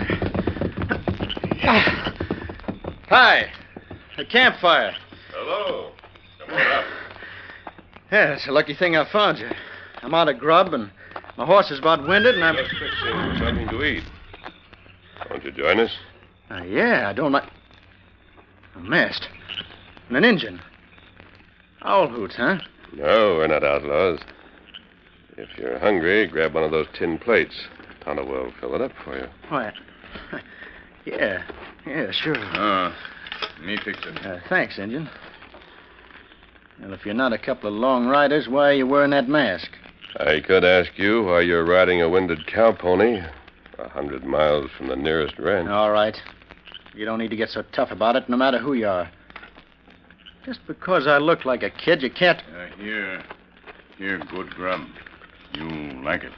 Hi. 3.09 3.53
A 4.19 4.25
campfire. 4.25 4.95
Hello. 5.31 5.93
Come 6.41 6.55
on 6.55 6.61
up. 6.61 6.85
Yeah, 8.11 8.35
it's 8.35 8.47
a 8.47 8.53
lucky 8.53 8.75
thing 8.75 8.97
I 8.97 9.11
found 9.11 9.39
you. 9.39 9.49
I'm 10.03 10.13
out 10.13 10.29
of 10.29 10.39
grub, 10.39 10.75
and 10.75 10.91
my 11.37 11.47
horse 11.47 11.71
is 11.71 11.79
about 11.79 12.07
winded, 12.07 12.35
and 12.35 12.45
I'm. 12.45 12.57
Let's 12.57 12.69
fix 12.71 12.95
you 13.05 13.39
something 13.39 13.69
to 13.69 13.85
eat. 13.85 14.05
Won't 15.31 15.45
you 15.45 15.53
join 15.53 15.81
us? 15.81 15.91
Uh, 16.51 16.63
yeah, 16.63 17.09
I 17.09 17.13
don't 17.13 17.33
like. 17.33 17.49
A 18.77 18.81
mast. 18.81 19.29
And 20.09 20.17
an 20.17 20.25
engine. 20.25 20.61
Owl 21.83 22.09
hoots, 22.09 22.37
huh? 22.37 22.59
No, 22.95 23.37
we're 23.37 23.47
not 23.47 23.65
outlaws. 23.65 24.21
If 25.37 25.49
you're 25.57 25.79
hungry, 25.79 26.27
grab 26.27 26.55
one 26.55 26.65
of 26.65 26.71
those 26.71 26.87
tin 26.93 27.19
plates. 27.19 27.67
Tonto 28.05 28.25
will 28.25 28.53
fill 28.61 28.75
it 28.75 28.81
up 28.83 28.93
for 29.05 29.19
you. 29.19 29.27
Why? 29.49 29.73
Yeah. 31.05 31.43
Yeah, 31.85 32.13
sure. 32.13 32.37
Uh, 32.37 32.95
me 33.65 33.77
fix 33.85 33.99
it. 34.05 34.25
Uh, 34.25 34.39
thanks, 34.49 34.79
Injun. 34.79 35.11
Well, 36.81 36.93
if 36.93 37.05
you're 37.05 37.15
not 37.15 37.33
a 37.33 37.39
couple 37.39 37.69
of 37.69 37.75
long 37.75 38.07
riders, 38.07 38.49
why 38.49 38.69
are 38.69 38.73
you 38.73 38.87
wearing 38.87 39.11
that 39.11 39.29
mask? 39.29 39.71
I 40.17 40.41
could 40.41 40.65
ask 40.65 40.99
you 40.99 41.25
why 41.25 41.41
you're 41.41 41.65
riding 41.65 42.03
a 42.03 42.09
winded 42.09 42.47
cow 42.47 42.73
pony 42.73 43.21
a 43.79 43.89
hundred 43.89 44.25
miles 44.25 44.71
from 44.77 44.89
the 44.89 44.97
nearest 44.97 45.39
ranch. 45.39 45.69
All 45.69 45.91
right. 45.91 46.21
You 46.95 47.05
don't 47.05 47.19
need 47.19 47.31
to 47.31 47.37
get 47.37 47.49
so 47.49 47.63
tough 47.73 47.91
about 47.91 48.17
it, 48.17 48.29
no 48.29 48.37
matter 48.37 48.59
who 48.59 48.75
you 48.75 48.87
are. 48.87 49.11
Just 50.45 50.61
because 50.67 51.07
I 51.07 51.19
look 51.19 51.45
like 51.45 51.63
a 51.63 51.71
kid, 51.71 52.03
you 52.03 52.11
can't. 52.11 52.39
Uh, 52.55 52.67
here. 52.77 53.23
Here, 53.97 54.19
good 54.19 54.51
grub. 54.51 54.83
You 55.55 55.65
like 56.03 56.25
it? 56.25 56.33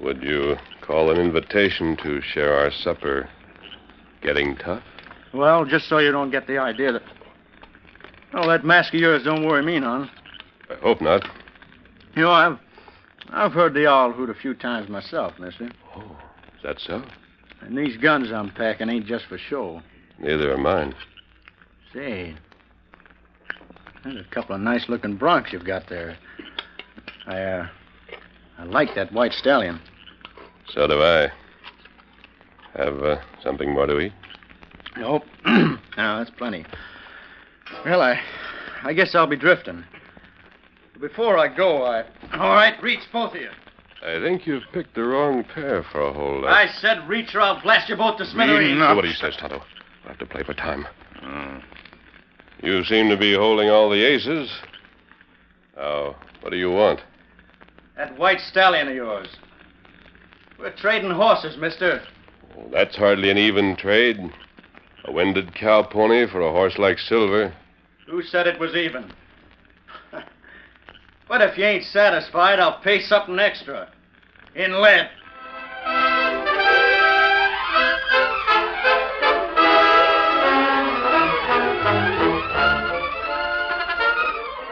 Would 0.00 0.22
you 0.22 0.56
call 0.82 1.10
an 1.10 1.18
invitation 1.18 1.96
to 2.02 2.20
share 2.20 2.52
our 2.52 2.70
supper 2.70 3.28
getting 4.22 4.56
tough? 4.56 4.82
Well, 5.32 5.64
just 5.64 5.88
so 5.88 5.98
you 5.98 6.12
don't 6.12 6.30
get 6.30 6.46
the 6.46 6.58
idea 6.58 6.92
that. 6.92 7.02
Oh, 8.34 8.48
that 8.48 8.64
mask 8.64 8.92
of 8.92 9.00
yours 9.00 9.22
don't 9.22 9.46
worry 9.46 9.62
me 9.62 9.78
none. 9.78 10.10
I 10.68 10.74
hope 10.74 11.00
not. 11.00 11.24
You 12.16 12.22
know, 12.22 12.30
I've 12.30 12.58
I've 13.30 13.52
heard 13.52 13.74
the 13.74 13.86
owl 13.86 14.12
hoot 14.12 14.30
a 14.30 14.34
few 14.34 14.54
times 14.54 14.88
myself, 14.88 15.38
mister. 15.38 15.70
Oh, 15.96 16.16
is 16.56 16.62
that 16.62 16.80
so? 16.80 17.02
And 17.60 17.76
these 17.76 17.96
guns 17.96 18.30
I'm 18.30 18.50
packing 18.50 18.90
ain't 18.90 19.06
just 19.06 19.26
for 19.26 19.38
show. 19.38 19.80
Neither 20.18 20.52
are 20.52 20.58
mine. 20.58 20.94
Say, 21.92 22.34
there's 24.02 24.20
a 24.20 24.34
couple 24.34 24.54
of 24.54 24.60
nice 24.60 24.88
looking 24.88 25.18
broncs 25.18 25.52
you've 25.52 25.64
got 25.64 25.88
there. 25.88 26.16
I, 27.26 27.40
uh, 27.40 27.68
I 28.58 28.64
like 28.64 28.94
that 28.94 29.12
white 29.12 29.32
stallion. 29.32 29.80
So 30.68 30.86
do 30.86 31.02
I. 31.02 31.32
Have 32.76 33.02
uh, 33.02 33.16
something 33.42 33.72
more 33.72 33.86
to 33.86 34.00
eat? 34.00 34.12
Nope. 34.96 35.22
no, 35.46 35.78
that's 35.96 36.30
plenty. 36.30 36.66
Well, 37.84 38.00
I, 38.00 38.20
I 38.82 38.92
guess 38.92 39.14
I'll 39.14 39.28
be 39.28 39.36
drifting. 39.36 39.84
Before 41.00 41.38
I 41.38 41.48
go, 41.54 41.84
I. 41.84 42.04
All 42.32 42.54
right, 42.54 42.80
reach, 42.82 43.00
both 43.12 43.34
of 43.34 43.40
you. 43.40 43.50
I 44.04 44.20
think 44.20 44.46
you've 44.46 44.64
picked 44.72 44.94
the 44.94 45.02
wrong 45.02 45.44
pair 45.44 45.82
for 45.82 46.00
a 46.00 46.12
hold. 46.12 46.44
I 46.44 46.66
said 46.80 47.08
reach 47.08 47.34
or 47.34 47.40
I'll 47.40 47.60
blast 47.62 47.88
you 47.88 47.96
both 47.96 48.18
to 48.18 48.26
smithereens. 48.26 48.78
Mm, 48.78 48.90
do 48.90 48.96
what 48.96 49.04
he 49.04 49.14
says, 49.14 49.34
Tonto. 49.36 49.62
We'll 50.02 50.08
have 50.08 50.18
to 50.18 50.26
play 50.26 50.42
for 50.42 50.52
time. 50.52 50.86
Oh. 51.22 51.60
You 52.62 52.84
seem 52.84 53.08
to 53.08 53.16
be 53.16 53.34
holding 53.34 53.70
all 53.70 53.90
the 53.90 54.04
aces. 54.04 54.50
Now, 55.76 56.16
what 56.42 56.50
do 56.50 56.56
you 56.56 56.70
want? 56.70 57.00
That 57.96 58.18
white 58.18 58.40
stallion 58.40 58.88
of 58.88 58.94
yours. 58.94 59.28
We're 60.58 60.76
trading 60.76 61.10
horses, 61.10 61.56
mister. 61.56 62.02
Oh, 62.56 62.68
that's 62.72 62.96
hardly 62.96 63.30
an 63.30 63.38
even 63.38 63.76
trade. 63.76 64.18
A 65.06 65.12
winded 65.12 65.54
cow 65.54 65.82
pony 65.82 66.26
for 66.26 66.40
a 66.40 66.50
horse 66.50 66.78
like 66.78 66.98
Silver. 66.98 67.52
Who 68.06 68.22
said 68.22 68.46
it 68.46 68.60
was 68.60 68.74
even? 68.74 69.12
But 71.28 71.40
if 71.40 71.56
you 71.58 71.64
ain't 71.64 71.84
satisfied, 71.84 72.60
I'll 72.60 72.80
pay 72.80 73.00
something 73.00 73.38
extra. 73.38 73.88
In 74.54 74.80
lead. 74.80 75.10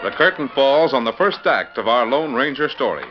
The 0.02 0.10
curtain 0.10 0.48
falls 0.54 0.92
on 0.92 1.04
the 1.04 1.12
first 1.12 1.46
act 1.46 1.78
of 1.78 1.88
our 1.88 2.06
Lone 2.06 2.34
Ranger 2.34 2.68
story. 2.68 3.06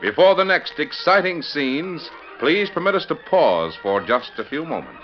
Before 0.00 0.34
the 0.34 0.44
next 0.44 0.78
exciting 0.78 1.42
scenes, 1.42 2.10
please 2.38 2.68
permit 2.70 2.94
us 2.94 3.06
to 3.06 3.14
pause 3.14 3.74
for 3.82 4.00
just 4.00 4.32
a 4.38 4.44
few 4.44 4.64
moments. 4.64 5.02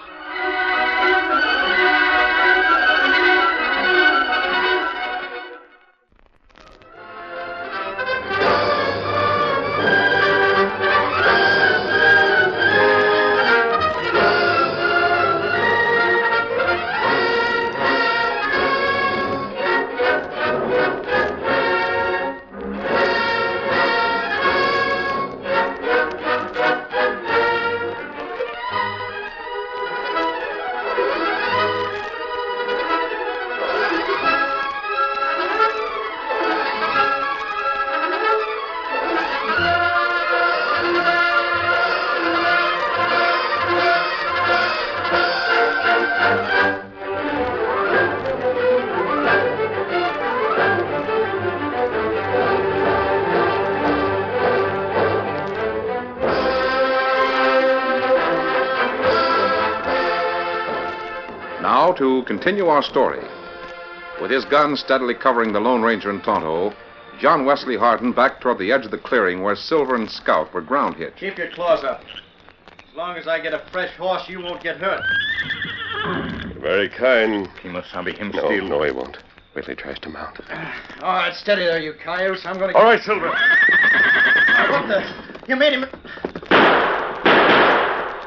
Now 61.82 61.90
to 61.94 62.22
continue 62.28 62.68
our 62.68 62.80
story. 62.80 63.18
With 64.20 64.30
his 64.30 64.44
gun 64.44 64.76
steadily 64.76 65.14
covering 65.14 65.52
the 65.52 65.58
Lone 65.58 65.82
Ranger 65.82 66.10
and 66.10 66.22
Tonto, 66.22 66.72
John 67.20 67.44
Wesley 67.44 67.76
Hardin 67.76 68.12
backed 68.12 68.40
toward 68.40 68.58
the 68.58 68.70
edge 68.70 68.84
of 68.84 68.92
the 68.92 68.98
clearing 68.98 69.42
where 69.42 69.56
Silver 69.56 69.96
and 69.96 70.08
Scout 70.08 70.54
were 70.54 70.60
ground 70.60 70.94
hit. 70.94 71.16
Keep 71.16 71.38
your 71.38 71.50
claws 71.50 71.82
up. 71.82 72.04
As 72.88 72.96
long 72.96 73.16
as 73.16 73.26
I 73.26 73.40
get 73.40 73.52
a 73.52 73.64
fresh 73.72 73.92
horse, 73.96 74.28
you 74.28 74.38
won't 74.38 74.62
get 74.62 74.76
hurt. 74.76 75.02
Very 76.60 76.88
kind. 76.88 77.48
Kemosabe, 77.60 78.16
him 78.16 78.28
No, 78.28 78.44
still. 78.44 78.68
no, 78.68 78.84
he 78.84 78.92
won't. 78.92 79.16
Wait 79.56 79.64
till 79.64 79.74
he 79.74 79.82
tries 79.82 79.98
to 80.02 80.08
mount. 80.08 80.38
All 81.02 81.14
right, 81.14 81.34
steady 81.34 81.64
there, 81.64 81.80
you 81.80 81.94
coyotes. 81.94 82.46
I'm 82.46 82.58
going 82.60 82.72
to. 82.72 82.78
All 82.78 82.84
right, 82.84 83.02
Silver. 83.02 83.26
What 83.26 84.86
the? 84.86 85.02
You 85.48 85.56
made 85.56 85.72
him. 85.72 85.86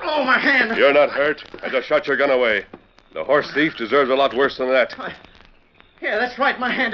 Oh, 0.03 0.25
my 0.25 0.39
hand. 0.39 0.75
You're 0.77 0.91
not 0.91 1.09
hurt. 1.11 1.41
I 1.63 1.69
just 1.69 1.87
shot 1.87 2.05
your 2.05 2.17
gun 2.17 2.31
away. 2.31 2.65
The 3.15 3.23
horse 3.23 3.49
thief 3.53 3.77
deserves 3.77 4.11
a 4.11 4.13
lot 4.13 4.33
worse 4.35 4.57
than 4.57 4.67
that. 4.71 4.93
Yeah, 6.01 6.19
that's 6.19 6.37
right, 6.37 6.59
my 6.59 6.69
hand. 6.69 6.93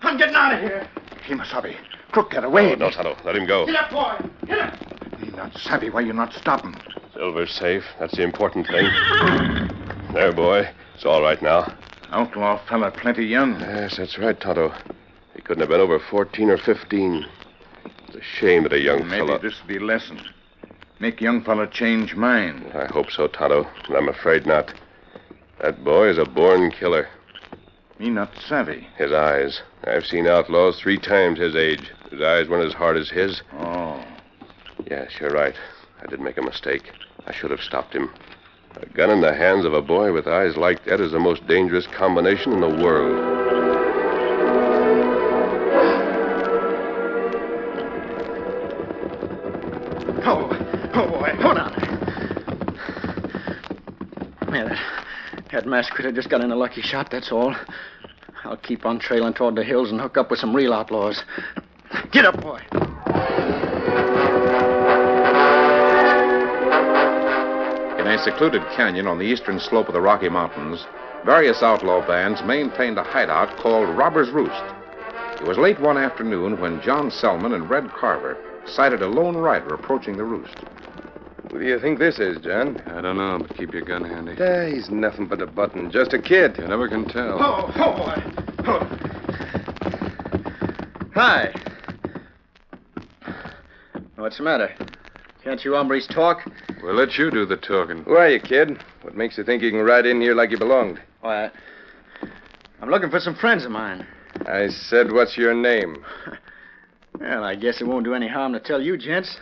I'm 0.00 0.16
getting 0.16 0.36
out 0.36 0.54
of 0.54 0.60
here. 0.60 0.88
He 1.24 1.34
must 1.34 1.50
Kemosabe, 1.50 1.76
crook, 2.12 2.30
get 2.30 2.44
away. 2.44 2.70
Oh, 2.70 2.76
no, 2.76 2.90
Tonto. 2.90 3.16
Let 3.24 3.34
him 3.34 3.46
go. 3.46 3.66
Get 3.66 3.74
up, 3.74 3.90
boy. 3.90 4.46
Get 4.46 4.60
up. 4.60 4.74
He 5.18 5.26
not 5.32 5.52
savvy. 5.58 5.90
Why 5.90 6.02
you 6.02 6.12
not 6.12 6.32
stop 6.34 6.62
him? 6.62 6.76
Silver's 7.14 7.50
safe. 7.50 7.82
That's 7.98 8.16
the 8.16 8.22
important 8.22 8.68
thing. 8.68 8.86
There, 10.14 10.32
boy. 10.32 10.70
It's 10.94 11.04
all 11.04 11.20
right 11.20 11.42
now. 11.42 11.76
Outlaw 12.12 12.64
fella, 12.68 12.92
plenty 12.92 13.24
young. 13.24 13.58
Yes, 13.58 13.96
that's 13.96 14.18
right, 14.18 14.40
Tonto. 14.40 14.72
He 15.34 15.42
couldn't 15.42 15.62
have 15.62 15.68
been 15.70 15.80
over 15.80 15.98
14 15.98 16.48
or 16.48 16.58
15. 16.58 17.26
It's 18.06 18.16
a 18.16 18.22
shame 18.22 18.62
that 18.62 18.72
a 18.72 18.78
young 18.78 19.08
Maybe 19.08 19.26
fellow. 19.26 19.38
this 19.38 19.60
be 19.66 19.80
lesson. 19.80 20.20
Make 21.00 21.20
young 21.20 21.42
fella 21.42 21.66
change 21.66 22.14
mind. 22.14 22.70
I 22.72 22.86
hope 22.86 23.10
so, 23.10 23.26
Tonto, 23.26 23.66
but 23.88 23.96
I'm 23.96 24.08
afraid 24.08 24.46
not. 24.46 24.72
That 25.60 25.84
boy 25.84 26.08
is 26.08 26.16
a 26.16 26.24
born 26.24 26.70
killer. 26.70 27.08
Me 27.98 28.08
not 28.08 28.30
savvy. 28.48 28.88
His 28.96 29.12
eyes. 29.12 29.60
I've 29.84 30.06
seen 30.06 30.26
outlaws 30.26 30.80
three 30.80 30.96
times 30.96 31.38
his 31.38 31.54
age. 31.54 31.92
His 32.10 32.22
eyes 32.22 32.48
weren't 32.48 32.66
as 32.66 32.72
hard 32.72 32.96
as 32.96 33.10
his. 33.10 33.42
Oh. 33.58 34.02
Yes, 34.90 35.10
you're 35.20 35.30
right. 35.30 35.54
I 36.02 36.06
did 36.06 36.20
make 36.20 36.38
a 36.38 36.42
mistake. 36.42 36.92
I 37.26 37.34
should 37.34 37.50
have 37.50 37.60
stopped 37.60 37.94
him. 37.94 38.10
A 38.76 38.86
gun 38.86 39.10
in 39.10 39.20
the 39.20 39.34
hands 39.34 39.66
of 39.66 39.74
a 39.74 39.82
boy 39.82 40.14
with 40.14 40.26
eyes 40.26 40.56
like 40.56 40.84
that 40.86 41.00
is 41.00 41.12
the 41.12 41.20
most 41.20 41.46
dangerous 41.46 41.86
combination 41.86 42.52
in 42.52 42.60
the 42.60 42.82
world. 42.82 43.49
Masked 55.70 55.94
critter 55.94 56.12
just 56.12 56.28
got 56.28 56.40
in 56.40 56.50
a 56.50 56.56
lucky 56.56 56.82
shot, 56.82 57.10
that's 57.10 57.30
all. 57.30 57.54
I'll 58.44 58.56
keep 58.56 58.84
on 58.84 58.98
trailing 58.98 59.32
toward 59.32 59.54
the 59.54 59.62
hills 59.62 59.90
and 59.90 60.00
hook 60.00 60.16
up 60.16 60.30
with 60.30 60.40
some 60.40 60.54
real 60.54 60.74
outlaws. 60.74 61.22
Get 62.10 62.24
up, 62.24 62.40
boy. 62.40 62.60
In 68.00 68.06
a 68.06 68.18
secluded 68.18 68.62
canyon 68.74 69.06
on 69.06 69.18
the 69.18 69.24
eastern 69.24 69.60
slope 69.60 69.86
of 69.86 69.94
the 69.94 70.00
Rocky 70.00 70.28
Mountains, 70.28 70.84
various 71.24 71.62
outlaw 71.62 72.04
bands 72.06 72.42
maintained 72.42 72.98
a 72.98 73.04
hideout 73.04 73.56
called 73.58 73.88
Robber's 73.96 74.30
Roost. 74.30 74.62
It 75.40 75.46
was 75.46 75.56
late 75.56 75.78
one 75.80 75.96
afternoon 75.96 76.60
when 76.60 76.82
John 76.82 77.10
Selman 77.10 77.52
and 77.52 77.70
Red 77.70 77.88
Carver 77.90 78.36
sighted 78.66 79.02
a 79.02 79.08
lone 79.08 79.36
rider 79.36 79.74
approaching 79.74 80.16
the 80.16 80.24
roost. 80.24 80.56
Who 81.50 81.58
do 81.58 81.64
you 81.66 81.80
think 81.80 81.98
this 81.98 82.18
is, 82.20 82.38
John? 82.38 82.80
I 82.86 83.00
don't 83.00 83.16
know, 83.16 83.38
but 83.40 83.56
keep 83.56 83.72
your 83.72 83.82
gun 83.82 84.04
handy. 84.04 84.36
Ah, 84.40 84.66
he's 84.66 84.88
nothing 84.88 85.26
but 85.26 85.42
a 85.42 85.46
button. 85.46 85.90
Just 85.90 86.12
a 86.12 86.22
kid. 86.22 86.56
You 86.58 86.68
never 86.68 86.88
can 86.88 87.06
tell. 87.08 87.38
Oh, 87.42 87.72
oh, 87.76 87.96
boy. 87.96 88.22
Oh. 88.66 89.00
Hi. 91.14 91.52
What's 94.16 94.36
the 94.38 94.44
matter? 94.44 94.72
Can't 95.42 95.64
you 95.64 95.74
hombres 95.74 96.06
talk? 96.06 96.48
We'll 96.82 96.94
let 96.94 97.18
you 97.18 97.30
do 97.30 97.44
the 97.44 97.56
talking. 97.56 98.04
Who 98.04 98.12
are 98.12 98.28
you, 98.28 98.38
kid? 98.38 98.82
What 99.02 99.16
makes 99.16 99.36
you 99.36 99.42
think 99.42 99.62
you 99.62 99.70
can 99.70 99.80
ride 99.80 100.06
in 100.06 100.20
here 100.20 100.34
like 100.34 100.50
you 100.50 100.58
belonged? 100.58 101.00
Why, 101.20 101.50
I'm 102.80 102.90
looking 102.90 103.10
for 103.10 103.18
some 103.18 103.34
friends 103.34 103.64
of 103.64 103.72
mine. 103.72 104.06
I 104.46 104.68
said, 104.68 105.10
what's 105.10 105.36
your 105.36 105.54
name? 105.54 106.04
Well, 107.18 107.44
I 107.44 107.54
guess 107.54 107.82
it 107.82 107.86
won't 107.86 108.04
do 108.04 108.14
any 108.14 108.28
harm 108.28 108.54
to 108.54 108.60
tell 108.60 108.80
you, 108.80 108.96
gents. 108.96 109.36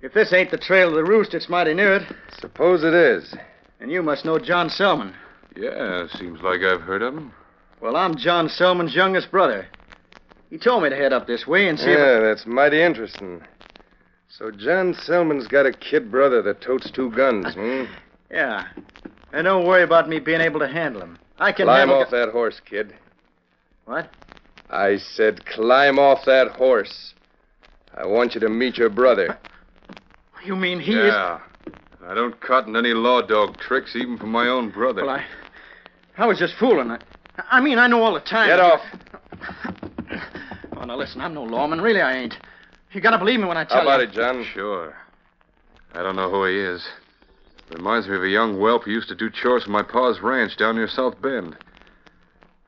If 0.00 0.12
this 0.14 0.32
ain't 0.32 0.50
the 0.50 0.58
trail 0.58 0.88
of 0.88 0.94
the 0.94 1.04
roost, 1.04 1.34
it's 1.34 1.48
mighty 1.48 1.74
near 1.74 1.94
it. 1.96 2.02
Suppose 2.40 2.84
it 2.84 2.94
is. 2.94 3.34
And 3.80 3.90
you 3.90 4.02
must 4.02 4.24
know 4.24 4.38
John 4.38 4.70
Selman. 4.70 5.14
Yeah, 5.56 6.06
seems 6.08 6.40
like 6.40 6.60
I've 6.62 6.82
heard 6.82 7.02
of 7.02 7.16
him. 7.16 7.32
Well, 7.80 7.96
I'm 7.96 8.16
John 8.16 8.48
Selman's 8.48 8.94
youngest 8.94 9.30
brother. 9.30 9.66
He 10.50 10.58
told 10.58 10.82
me 10.82 10.90
to 10.90 10.96
head 10.96 11.12
up 11.12 11.26
this 11.26 11.46
way 11.46 11.68
and 11.68 11.78
see. 11.78 11.90
Yeah, 11.90 12.20
that's 12.20 12.46
mighty 12.46 12.80
interesting. 12.80 13.42
So 14.28 14.50
John 14.50 14.94
Selman's 14.94 15.46
got 15.48 15.66
a 15.66 15.72
kid 15.72 16.10
brother 16.10 16.42
that 16.42 16.60
totes 16.60 16.90
two 16.90 17.10
guns, 17.10 17.54
hmm? 17.54 17.84
Yeah. 18.30 18.66
And 19.32 19.44
don't 19.44 19.66
worry 19.66 19.82
about 19.82 20.08
me 20.08 20.20
being 20.20 20.40
able 20.40 20.60
to 20.60 20.68
handle 20.68 21.02
him. 21.02 21.18
I 21.38 21.52
can 21.52 21.66
Climb 21.66 21.88
handle. 21.88 22.02
off 22.02 22.10
that 22.10 22.30
horse, 22.30 22.60
kid. 22.64 22.94
What? 23.84 24.10
I 24.70 24.98
said 24.98 25.44
climb 25.46 25.98
off 25.98 26.24
that 26.26 26.48
horse. 26.52 27.14
I 27.94 28.06
want 28.06 28.34
you 28.34 28.40
to 28.40 28.48
meet 28.48 28.76
your 28.76 28.90
brother. 28.90 29.36
You 30.44 30.56
mean 30.56 30.80
he 30.80 30.92
is? 30.92 31.12
yeah. 31.12 31.40
I 32.06 32.14
don't 32.14 32.40
cotton 32.40 32.74
any 32.76 32.94
law 32.94 33.20
dog 33.20 33.58
tricks, 33.58 33.94
even 33.94 34.16
from 34.16 34.30
my 34.30 34.48
own 34.48 34.70
brother. 34.70 35.04
Well, 35.04 35.16
I. 35.16 35.24
I 36.16 36.26
was 36.26 36.38
just 36.38 36.54
fooling. 36.54 36.90
I, 36.90 36.98
I 37.50 37.60
mean, 37.60 37.78
I 37.78 37.86
know 37.86 38.02
all 38.02 38.14
the 38.14 38.20
time. 38.20 38.48
Get 38.48 38.60
off. 38.60 38.80
Oh, 40.76 40.84
now 40.84 40.96
listen, 40.96 41.20
I'm 41.20 41.34
no 41.34 41.42
lawman. 41.42 41.80
Really, 41.80 42.00
I 42.00 42.16
ain't. 42.16 42.34
You 42.92 43.00
gotta 43.00 43.18
believe 43.18 43.40
me 43.40 43.46
when 43.46 43.56
I 43.56 43.64
tell 43.64 43.82
you. 43.82 43.88
How 43.88 43.96
about 43.96 44.00
you. 44.02 44.08
it, 44.08 44.12
John? 44.12 44.44
Sure. 44.54 44.96
I 45.92 46.02
don't 46.02 46.16
know 46.16 46.30
who 46.30 46.44
he 46.44 46.58
is. 46.58 46.86
Reminds 47.72 48.08
me 48.08 48.16
of 48.16 48.22
a 48.22 48.28
young 48.28 48.58
whelp 48.58 48.84
who 48.84 48.92
used 48.92 49.08
to 49.08 49.14
do 49.14 49.28
chores 49.28 49.64
for 49.64 49.70
my 49.70 49.82
pa's 49.82 50.20
ranch 50.22 50.56
down 50.56 50.76
near 50.76 50.88
South 50.88 51.20
Bend. 51.20 51.56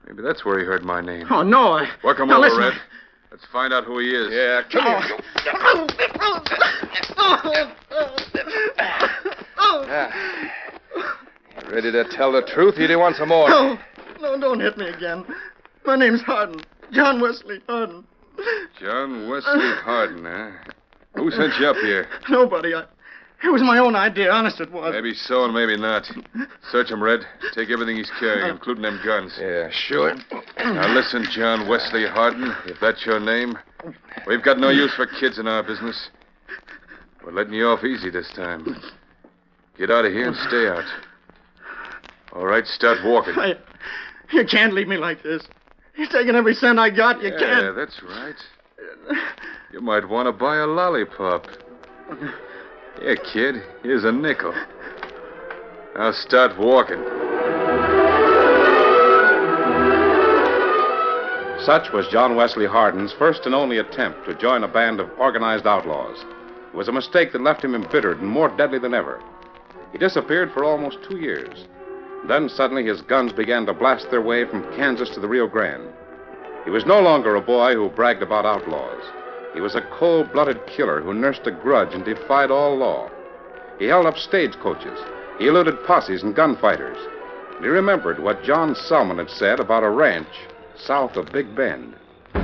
Maybe 0.06 0.22
that's 0.22 0.44
where 0.44 0.58
he 0.58 0.64
heard 0.64 0.84
my 0.84 1.00
name. 1.00 1.26
Oh 1.30 1.42
no, 1.42 1.72
I. 1.72 1.88
Welcome 2.04 2.28
now, 2.28 2.38
over, 2.38 2.48
listen, 2.48 2.60
Red. 2.60 2.72
Let's 3.30 3.44
find 3.52 3.72
out 3.72 3.84
who 3.84 4.00
he 4.00 4.08
is. 4.08 4.28
Yeah, 4.32 4.62
come 4.70 4.84
here. 4.84 5.18
Ah. 9.92 10.10
Ready 11.70 11.92
to 11.92 12.04
tell 12.10 12.32
the 12.32 12.42
truth? 12.42 12.74
You 12.76 12.88
do 12.88 12.98
want 12.98 13.16
some 13.16 13.28
more? 13.28 13.48
No, 13.48 13.78
no, 14.20 14.40
don't 14.40 14.60
hit 14.60 14.76
me 14.76 14.88
again. 14.88 15.24
My 15.84 15.96
name's 15.96 16.22
Hardin. 16.22 16.60
John 16.92 17.20
Wesley 17.20 17.60
Hardin. 17.68 18.04
John 18.80 19.28
Wesley 19.28 19.74
Hardin, 19.84 20.24
huh? 20.24 20.50
Who 21.14 21.30
sent 21.30 21.54
you 21.60 21.66
up 21.66 21.76
here? 21.76 22.08
Nobody. 22.28 22.74
I, 22.74 22.84
it 23.42 23.52
was 23.52 23.62
my 23.62 23.78
own 23.78 23.96
idea. 23.96 24.30
Honest, 24.30 24.60
it 24.60 24.70
was. 24.70 24.92
Maybe 24.92 25.14
so 25.14 25.44
and 25.44 25.54
maybe 25.54 25.76
not. 25.76 26.10
Search 26.70 26.90
him, 26.90 27.02
Red. 27.02 27.20
Take 27.54 27.70
everything 27.70 27.96
he's 27.96 28.10
carrying, 28.18 28.50
uh, 28.50 28.54
including 28.54 28.82
them 28.82 29.00
guns. 29.04 29.36
Yeah, 29.40 29.68
sure. 29.70 30.14
Now 30.58 30.92
listen, 30.94 31.24
John 31.30 31.68
Wesley 31.68 32.06
Hardin, 32.06 32.54
if 32.66 32.78
that's 32.80 33.04
your 33.06 33.20
name, 33.20 33.58
we've 34.26 34.42
got 34.42 34.58
no 34.58 34.70
use 34.70 34.92
for 34.94 35.06
kids 35.06 35.38
in 35.38 35.46
our 35.46 35.62
business. 35.62 36.10
We're 37.24 37.32
letting 37.32 37.54
you 37.54 37.66
off 37.68 37.84
easy 37.84 38.10
this 38.10 38.30
time. 38.30 38.80
Get 39.76 39.90
out 39.90 40.04
of 40.04 40.12
here 40.12 40.28
and 40.28 40.36
stay 40.36 40.68
out. 40.68 40.84
All 42.32 42.46
right, 42.46 42.66
start 42.66 42.98
walking. 43.04 43.34
I, 43.36 43.54
you 44.32 44.44
can't 44.46 44.72
leave 44.72 44.88
me 44.88 44.96
like 44.96 45.22
this. 45.22 45.42
You're 45.96 46.08
taking 46.08 46.34
every 46.34 46.54
cent 46.54 46.78
I 46.78 46.90
got. 46.90 47.22
You 47.22 47.30
yeah, 47.30 47.38
can't. 47.38 47.64
Yeah, 47.64 47.72
that's 47.72 48.00
right. 48.02 48.36
You 49.72 49.80
might 49.80 50.08
want 50.08 50.26
to 50.26 50.32
buy 50.32 50.56
a 50.56 50.66
lollipop. 50.66 51.46
Here, 53.00 53.16
kid. 53.16 53.62
Here's 53.82 54.04
a 54.04 54.12
nickel. 54.12 54.52
Now 55.96 56.12
start 56.12 56.58
walking. 56.58 57.02
Such 61.64 61.92
was 61.92 62.06
John 62.08 62.36
Wesley 62.36 62.66
Hardin's 62.66 63.14
first 63.14 63.46
and 63.46 63.54
only 63.54 63.78
attempt 63.78 64.26
to 64.26 64.34
join 64.34 64.64
a 64.64 64.68
band 64.68 65.00
of 65.00 65.08
organized 65.18 65.66
outlaws. 65.66 66.24
It 66.72 66.76
was 66.76 66.88
a 66.88 66.92
mistake 66.92 67.32
that 67.32 67.40
left 67.40 67.64
him 67.64 67.74
embittered 67.74 68.20
and 68.20 68.28
more 68.28 68.54
deadly 68.56 68.78
than 68.78 68.92
ever. 68.92 69.22
He 69.92 69.98
disappeared 69.98 70.52
for 70.52 70.64
almost 70.64 70.98
two 71.08 71.16
years. 71.16 71.66
Then 72.28 72.50
suddenly 72.50 72.84
his 72.84 73.00
guns 73.02 73.32
began 73.32 73.64
to 73.64 73.72
blast 73.72 74.10
their 74.10 74.20
way 74.20 74.44
from 74.44 74.70
Kansas 74.76 75.08
to 75.10 75.20
the 75.20 75.28
Rio 75.28 75.46
Grande. 75.46 75.88
He 76.64 76.70
was 76.70 76.84
no 76.84 77.00
longer 77.00 77.34
a 77.34 77.40
boy 77.40 77.74
who 77.74 77.88
bragged 77.88 78.22
about 78.22 78.44
outlaws. 78.44 79.02
He 79.54 79.60
was 79.60 79.74
a 79.74 79.82
cold 79.98 80.32
blooded 80.32 80.64
killer 80.66 81.00
who 81.00 81.12
nursed 81.12 81.46
a 81.46 81.50
grudge 81.50 81.92
and 81.92 82.04
defied 82.04 82.50
all 82.50 82.76
law. 82.76 83.10
He 83.78 83.86
held 83.86 84.06
up 84.06 84.16
stagecoaches. 84.16 84.98
He 85.38 85.48
eluded 85.48 85.82
posses 85.84 86.22
and 86.22 86.36
gunfighters. 86.36 86.98
And 87.56 87.64
he 87.64 87.70
remembered 87.70 88.20
what 88.20 88.44
John 88.44 88.74
Selman 88.74 89.18
had 89.18 89.30
said 89.30 89.58
about 89.58 89.82
a 89.82 89.90
ranch 89.90 90.28
south 90.76 91.16
of 91.16 91.32
Big 91.32 91.54
Bend. 91.56 91.94
Uh, 92.34 92.42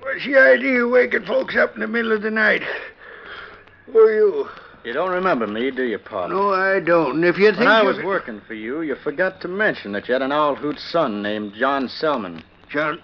what's 0.00 0.24
the 0.26 0.36
idea 0.38 0.84
of 0.84 0.90
waking 0.90 1.24
folks 1.24 1.56
up 1.56 1.74
in 1.74 1.80
the 1.80 1.86
middle 1.86 2.12
of 2.12 2.22
the 2.22 2.30
night? 2.30 2.62
Who 3.86 3.98
are 3.98 4.14
you? 4.14 4.48
You 4.84 4.94
don't 4.94 5.10
remember 5.10 5.46
me, 5.46 5.70
do 5.70 5.82
you, 5.82 5.98
Pop? 5.98 6.30
No, 6.30 6.52
I 6.52 6.80
don't. 6.80 7.16
And 7.16 7.24
if 7.24 7.36
you 7.36 7.48
think 7.48 7.58
When 7.58 7.68
I 7.68 7.82
was 7.82 8.02
working 8.02 8.40
for 8.46 8.54
you, 8.54 8.80
you 8.80 8.94
forgot 8.96 9.40
to 9.42 9.48
mention 9.48 9.92
that 9.92 10.08
you 10.08 10.14
had 10.14 10.22
an 10.22 10.32
owl 10.32 10.54
hoot 10.54 10.78
son 10.78 11.22
named 11.22 11.52
John 11.58 11.88
Selman. 11.88 12.42
John, 12.70 13.00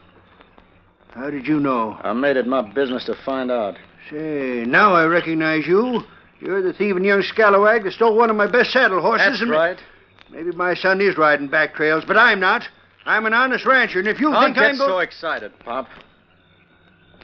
how 1.10 1.30
did 1.30 1.46
you 1.46 1.60
know? 1.60 1.98
I 2.02 2.12
made 2.14 2.36
it 2.36 2.46
my 2.46 2.62
business 2.62 3.04
to 3.06 3.14
find 3.14 3.50
out. 3.50 3.76
Say, 4.10 4.64
now 4.66 4.94
I 4.94 5.04
recognize 5.04 5.66
you. 5.66 6.02
You're 6.40 6.62
the 6.62 6.72
thieving 6.72 7.04
young 7.04 7.22
scalawag 7.22 7.84
that 7.84 7.92
stole 7.92 8.16
one 8.16 8.30
of 8.30 8.36
my 8.36 8.46
best 8.46 8.72
saddle 8.72 9.02
horses. 9.02 9.26
That's 9.26 9.42
and 9.42 9.50
right. 9.50 9.78
Maybe 10.30 10.52
my 10.52 10.74
son 10.74 11.00
is 11.00 11.16
riding 11.18 11.48
back 11.48 11.74
trails, 11.74 12.04
but 12.06 12.16
I'm 12.16 12.40
not. 12.40 12.68
I'm 13.04 13.26
an 13.26 13.34
honest 13.34 13.64
rancher, 13.66 13.98
and 13.98 14.08
if 14.08 14.18
you 14.18 14.28
think. 14.28 14.34
Don't 14.34 14.44
think 14.44 14.56
get 14.56 14.64
I'm 14.70 14.76
so 14.76 14.98
excited, 14.98 15.52
Pop. 15.60 15.88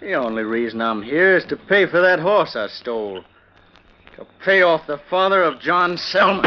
The 0.00 0.14
only 0.14 0.42
reason 0.42 0.80
I'm 0.80 1.02
here 1.02 1.36
is 1.36 1.44
to 1.46 1.56
pay 1.56 1.86
for 1.86 2.00
that 2.00 2.18
horse 2.18 2.56
I 2.56 2.68
stole. 2.68 3.24
To 4.22 4.28
pay 4.44 4.62
off 4.62 4.86
the 4.86 5.00
father 5.10 5.42
of 5.42 5.58
John 5.58 5.96
Selman. 5.96 6.44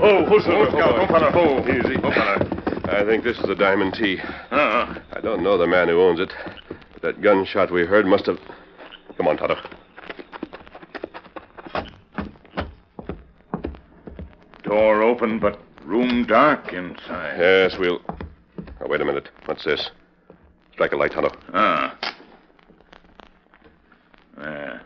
Oh, 0.00 0.24
who's 0.28 0.44
the 0.44 0.52
oh, 0.52 0.68
oh, 0.70 1.06
fella. 1.08 1.32
Oh, 1.34 1.58
easy. 1.68 1.96
Oh, 2.04 2.12
fella. 2.12 2.92
I 2.96 3.04
think 3.04 3.24
this 3.24 3.36
is 3.38 3.46
the 3.46 3.56
Diamond 3.56 3.94
T. 3.94 4.20
Uh-uh. 4.52 5.00
I 5.12 5.20
don't 5.20 5.42
know 5.42 5.58
the 5.58 5.66
man 5.66 5.88
who 5.88 6.00
owns 6.00 6.20
it. 6.20 6.32
But 6.92 7.02
that 7.02 7.20
gunshot 7.20 7.72
we 7.72 7.84
heard 7.84 8.06
must 8.06 8.26
have. 8.26 8.38
Come 9.16 9.26
on, 9.26 9.38
Tonto. 9.38 9.56
Door 14.62 15.02
open, 15.02 15.40
but 15.40 15.58
dark 16.26 16.72
inside. 16.72 17.36
Yes, 17.38 17.76
we'll. 17.78 18.00
Oh, 18.80 18.88
wait 18.88 19.00
a 19.00 19.04
minute. 19.04 19.28
What's 19.46 19.64
this? 19.64 19.90
Strike 20.72 20.92
a 20.92 20.96
light, 20.96 21.12
Tonto. 21.12 21.30
Ah. 21.52 21.98
There. 24.36 24.82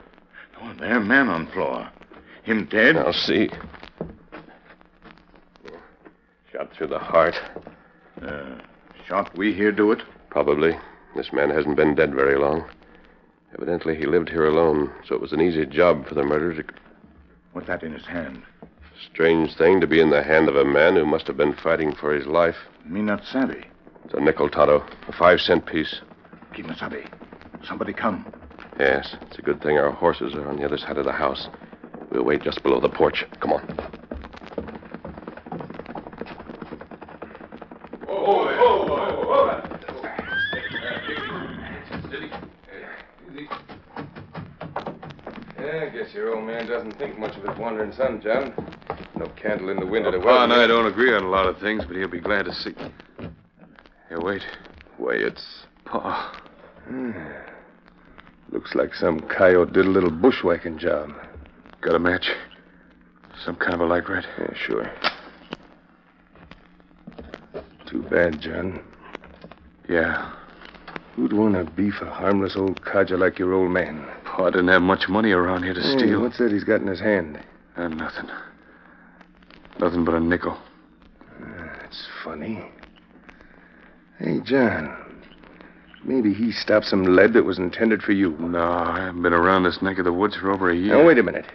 Oh, 0.61 0.75
there, 0.79 1.01
man 1.01 1.29
on 1.29 1.47
floor. 1.49 1.89
Him 2.45 2.67
dead? 2.71 2.97
I'll 2.97 3.13
see. 3.13 3.51
Shot 6.53 6.73
through 6.77 6.89
the 6.89 6.99
heart. 6.99 7.35
Uh, 8.21 8.59
shot 9.07 9.37
we 9.37 9.53
here 9.53 9.73
do 9.73 9.93
it? 9.93 10.03
Probably. 10.31 10.73
This 11.15 11.33
man 11.33 11.51
hasn't 11.51 11.77
been 11.77 11.95
dead 11.95 12.15
very 12.15 12.39
long. 12.39 12.65
Evidently, 13.55 13.95
he 13.97 14.07
lived 14.07 14.31
here 14.31 14.47
alone, 14.47 14.91
so 15.07 15.15
it 15.15 15.21
was 15.21 15.33
an 15.33 15.41
easy 15.41 15.67
job 15.67 16.07
for 16.07 16.15
the 16.15 16.23
murderer 16.23 16.55
to. 16.55 16.65
What's 17.53 17.67
that 17.67 17.83
in 17.83 17.93
his 17.93 18.07
hand? 18.07 18.43
Strange 19.11 19.57
thing 19.57 19.81
to 19.81 19.87
be 19.87 20.01
in 20.01 20.11
the 20.11 20.23
hand 20.23 20.49
of 20.49 20.57
a 20.57 20.65
man 20.65 20.97
who 20.97 21.05
must 21.05 21.27
have 21.27 21.37
been 21.37 21.55
fighting 21.55 21.95
for 21.95 22.13
his 22.13 22.27
life. 22.27 22.57
Me 22.85 23.03
not 23.03 23.25
savvy. 23.25 23.65
It's 24.05 24.15
a 24.15 24.21
nickel, 24.21 24.49
Tonto. 24.49 24.85
A 25.09 25.13
five 25.13 25.41
cent 25.41 25.67
piece. 25.67 26.01
Kemosabe. 26.55 27.09
Somebody 27.67 27.93
come. 27.93 28.25
Yes, 28.79 29.15
it's 29.23 29.39
a 29.39 29.43
good 29.43 29.63
thing 29.63 29.79
our 29.79 29.91
horses 29.91 30.35
are 30.35 30.49
on 30.49 30.57
the 30.57 30.65
other 30.65 30.79
side 30.79 30.99
of 30.99 31.05
the 31.05 31.13
house. 31.13 31.49
We'll 32.11 32.25
wait 32.25 32.43
just 32.43 32.63
below 32.63 32.81
the 32.81 32.89
porch. 32.89 33.25
Come 33.41 33.53
on. 33.53 33.63
Yeah, 45.59 45.85
I 45.85 45.89
guess 45.91 46.13
your 46.13 46.35
old 46.35 46.45
man 46.45 46.67
doesn't 46.67 46.99
think 46.99 47.19
much 47.19 47.37
of 47.37 47.49
his 47.49 47.59
wandering 47.59 47.93
son, 47.93 48.21
John. 48.21 48.72
No 49.23 49.29
candle 49.41 49.69
in 49.69 49.79
the 49.79 49.87
window 49.87 50.11
to 50.11 50.19
Pa 50.19 50.43
and 50.43 50.53
I 50.53 50.67
don't 50.67 50.87
agree 50.87 51.15
on 51.15 51.23
a 51.23 51.29
lot 51.29 51.47
of 51.47 51.57
things, 51.59 51.85
but 51.87 51.95
he'll 51.95 52.09
be 52.09 52.19
glad 52.19 52.45
to 52.47 52.53
see. 52.53 52.75
Here, 54.09 54.21
wait. 54.21 54.43
Why, 54.97 55.13
it's. 55.13 55.65
Pa. 55.85 56.43
Looks 58.51 58.75
like 58.75 58.93
some 58.95 59.21
coyote 59.21 59.73
did 59.75 59.87
a 59.87 59.91
little 59.91 60.11
bushwhacking 60.11 60.79
job. 60.79 61.11
Got 61.83 61.95
a 61.95 62.01
match? 62.01 62.33
Some 63.45 63.55
kind 63.55 63.75
of 63.75 63.81
a 63.83 63.87
light 63.87 64.09
red? 64.09 64.27
Yeah, 64.41 64.55
sure. 64.55 64.93
Too 67.87 68.03
bad, 68.11 68.41
John. 68.41 68.83
Yeah. 69.89 70.33
Who'd 71.15 71.33
want 71.33 71.55
to 71.55 71.73
beef 71.75 71.95
a 72.01 72.11
harmless 72.11 72.57
old 72.57 72.85
codger 72.85 73.19
like 73.19 73.39
your 73.39 73.53
old 73.53 73.71
man? 73.71 74.05
Pa 74.25 74.51
didn't 74.51 74.67
have 74.69 74.83
much 74.83 75.09
money 75.09 75.31
around 75.31 75.63
here 75.63 75.75
to 75.75 75.81
Hey, 75.81 75.97
steal. 75.99 76.23
what's 76.23 76.39
that 76.39 76.51
he's 76.51 76.65
got 76.65 76.81
in 76.81 76.89
his 76.89 77.01
hand? 77.01 77.39
Uh, 77.77 77.87
nothing. 77.87 78.29
Nothing 79.79 80.05
but 80.05 80.15
a 80.15 80.21
nickel. 80.21 80.59
That's 81.41 82.07
funny. 82.25 82.71
Hey, 84.19 84.41
John. 84.45 84.97
Maybe 86.05 86.35
he 86.35 86.51
stopped 86.53 86.87
some 86.87 87.05
lead 87.05 87.33
that 87.35 87.45
was 87.45 87.59
intended 87.59 88.03
for 88.03 88.13
you. 88.13 88.37
No, 88.39 88.61
I 88.61 89.01
haven't 89.01 89.23
been 89.23 89.33
around 89.33 89.65
this 89.65 89.81
neck 89.83 89.99
of 89.99 90.05
the 90.05 90.13
woods 90.13 90.37
for 90.37 90.51
over 90.51 90.71
a 90.71 90.77
year. 90.77 90.97
Now, 90.97 91.07
wait 91.07 91.19
a 91.19 91.23
minute. 91.23 91.47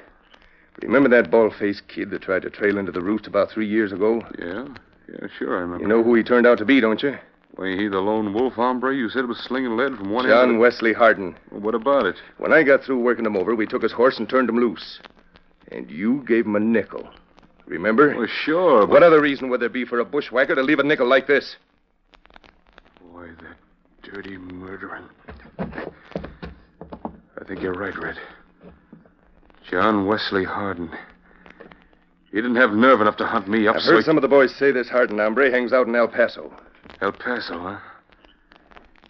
Remember 0.81 1.09
that 1.09 1.31
bald-faced 1.31 1.87
kid 1.87 2.11
that 2.11 2.21
tried 2.21 2.43
to 2.43 2.49
trail 2.49 2.77
into 2.77 2.91
the 2.91 3.01
roost 3.01 3.27
about 3.27 3.49
three 3.49 3.67
years 3.67 3.91
ago? 3.91 4.21
Yeah? 4.37 4.67
Yeah, 5.09 5.27
sure, 5.37 5.57
I 5.57 5.61
remember. 5.61 5.83
You 5.83 5.87
know 5.87 6.03
who 6.03 6.13
he 6.15 6.23
turned 6.23 6.45
out 6.45 6.59
to 6.59 6.65
be, 6.65 6.79
don't 6.79 7.01
you? 7.01 7.17
Why, 7.55 7.75
he 7.75 7.87
the 7.87 7.99
lone 7.99 8.33
wolf 8.33 8.53
hombre 8.53 8.95
you 8.95 9.09
said 9.09 9.25
was 9.25 9.39
slinging 9.39 9.75
lead 9.75 9.97
from 9.97 10.11
one 10.11 10.25
end 10.25 10.33
John 10.33 10.47
to 10.47 10.53
the... 10.53 10.59
Wesley 10.59 10.93
Hardin. 10.93 11.35
Well, 11.51 11.61
what 11.61 11.75
about 11.75 12.05
it? 12.05 12.17
When 12.37 12.53
I 12.53 12.61
got 12.63 12.83
through 12.83 12.99
working 12.99 13.25
him 13.25 13.35
over, 13.35 13.55
we 13.55 13.65
took 13.65 13.81
his 13.81 13.91
horse 13.91 14.19
and 14.19 14.29
turned 14.29 14.49
him 14.49 14.57
loose. 14.57 14.99
And 15.71 15.89
you 15.89 16.23
gave 16.27 16.45
him 16.45 16.55
a 16.55 16.59
nickel. 16.59 17.09
Remember? 17.67 18.15
Well, 18.15 18.27
sure, 18.45 18.81
but... 18.81 18.89
What 18.89 19.03
other 19.03 19.21
reason 19.21 19.49
would 19.49 19.59
there 19.59 19.69
be 19.69 19.85
for 19.85 19.99
a 19.99 20.05
bushwhacker 20.05 20.55
to 20.55 20.63
leave 20.63 20.79
a 20.79 20.83
nickel 20.83 21.07
like 21.07 21.27
this? 21.27 21.57
Boy, 23.11 23.27
that 23.41 23.57
dirty 24.03 24.37
murdering. 24.37 25.03
I 25.59 27.43
think 27.45 27.61
you're 27.61 27.73
right, 27.73 27.95
Red. 27.97 28.15
John 29.69 30.05
Wesley 30.07 30.45
Hardin. 30.45 30.89
He 32.31 32.37
didn't 32.37 32.55
have 32.55 32.71
nerve 32.71 33.01
enough 33.01 33.17
to 33.17 33.25
hunt 33.25 33.47
me 33.49 33.67
up. 33.67 33.75
I've 33.75 33.81
so 33.81 33.91
heard 33.91 33.97
he- 33.99 34.03
some 34.03 34.17
of 34.17 34.21
the 34.21 34.27
boys 34.27 34.55
say 34.55 34.71
this 34.71 34.89
Hardin 34.89 35.17
hombre 35.17 35.51
hangs 35.51 35.73
out 35.73 35.87
in 35.87 35.95
El 35.95 36.07
Paso. 36.07 36.53
El 37.01 37.11
Paso, 37.11 37.59
huh? 37.59 37.79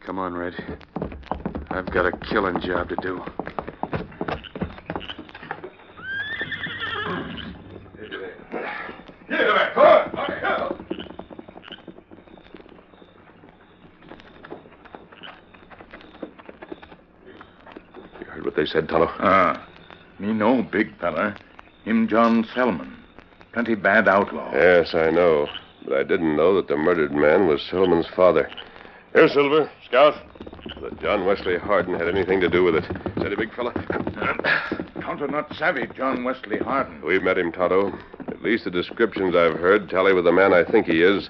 Come 0.05 0.17
on, 0.17 0.33
Red. 0.33 0.55
I've 1.69 1.91
got 1.91 2.05
a 2.05 2.11
killing 2.31 2.59
job 2.61 2.89
to 2.89 2.95
do. 3.01 3.23
You 9.29 9.35
heard 18.25 18.45
what 18.45 18.55
they 18.55 18.65
said, 18.65 18.87
Tonto? 18.87 19.07
Ah. 19.19 19.67
Me 20.19 20.33
know, 20.33 20.63
big 20.63 20.97
fella. 20.99 21.35
Him 21.83 22.07
John 22.07 22.47
Selman. 22.55 22.95
Plenty 23.53 23.75
bad 23.75 24.07
outlaw. 24.07 24.51
Yes, 24.53 24.93
I 24.93 25.09
know. 25.09 25.47
But 25.85 25.97
I 25.97 26.03
didn't 26.03 26.35
know 26.35 26.55
that 26.55 26.67
the 26.67 26.77
murdered 26.77 27.11
man 27.13 27.47
was 27.47 27.61
Selman's 27.69 28.07
father. 28.15 28.49
Here, 29.13 29.27
Silver. 29.29 29.69
Scout. 29.85 30.15
That 30.81 30.99
John 31.01 31.25
Wesley 31.25 31.57
Hardin 31.57 31.93
had 31.93 32.07
anything 32.07 32.39
to 32.41 32.49
do 32.49 32.63
with 32.63 32.75
it. 32.75 32.85
Steady, 33.17 33.35
big 33.35 33.53
fella. 33.55 33.73
Tonto 35.01 35.27
not 35.27 35.53
savvy, 35.55 35.87
John 35.95 36.23
Wesley 36.23 36.57
Hardin. 36.57 37.01
We've 37.01 37.23
met 37.23 37.37
him, 37.37 37.51
Tonto. 37.51 37.97
At 38.37 38.43
least 38.43 38.65
the 38.65 38.71
descriptions 38.71 39.35
I've 39.35 39.59
heard 39.59 39.89
tally 39.89 40.13
with 40.13 40.25
the 40.25 40.31
man 40.31 40.53
I 40.53 40.63
think 40.63 40.85
he 40.85 41.01
is. 41.01 41.27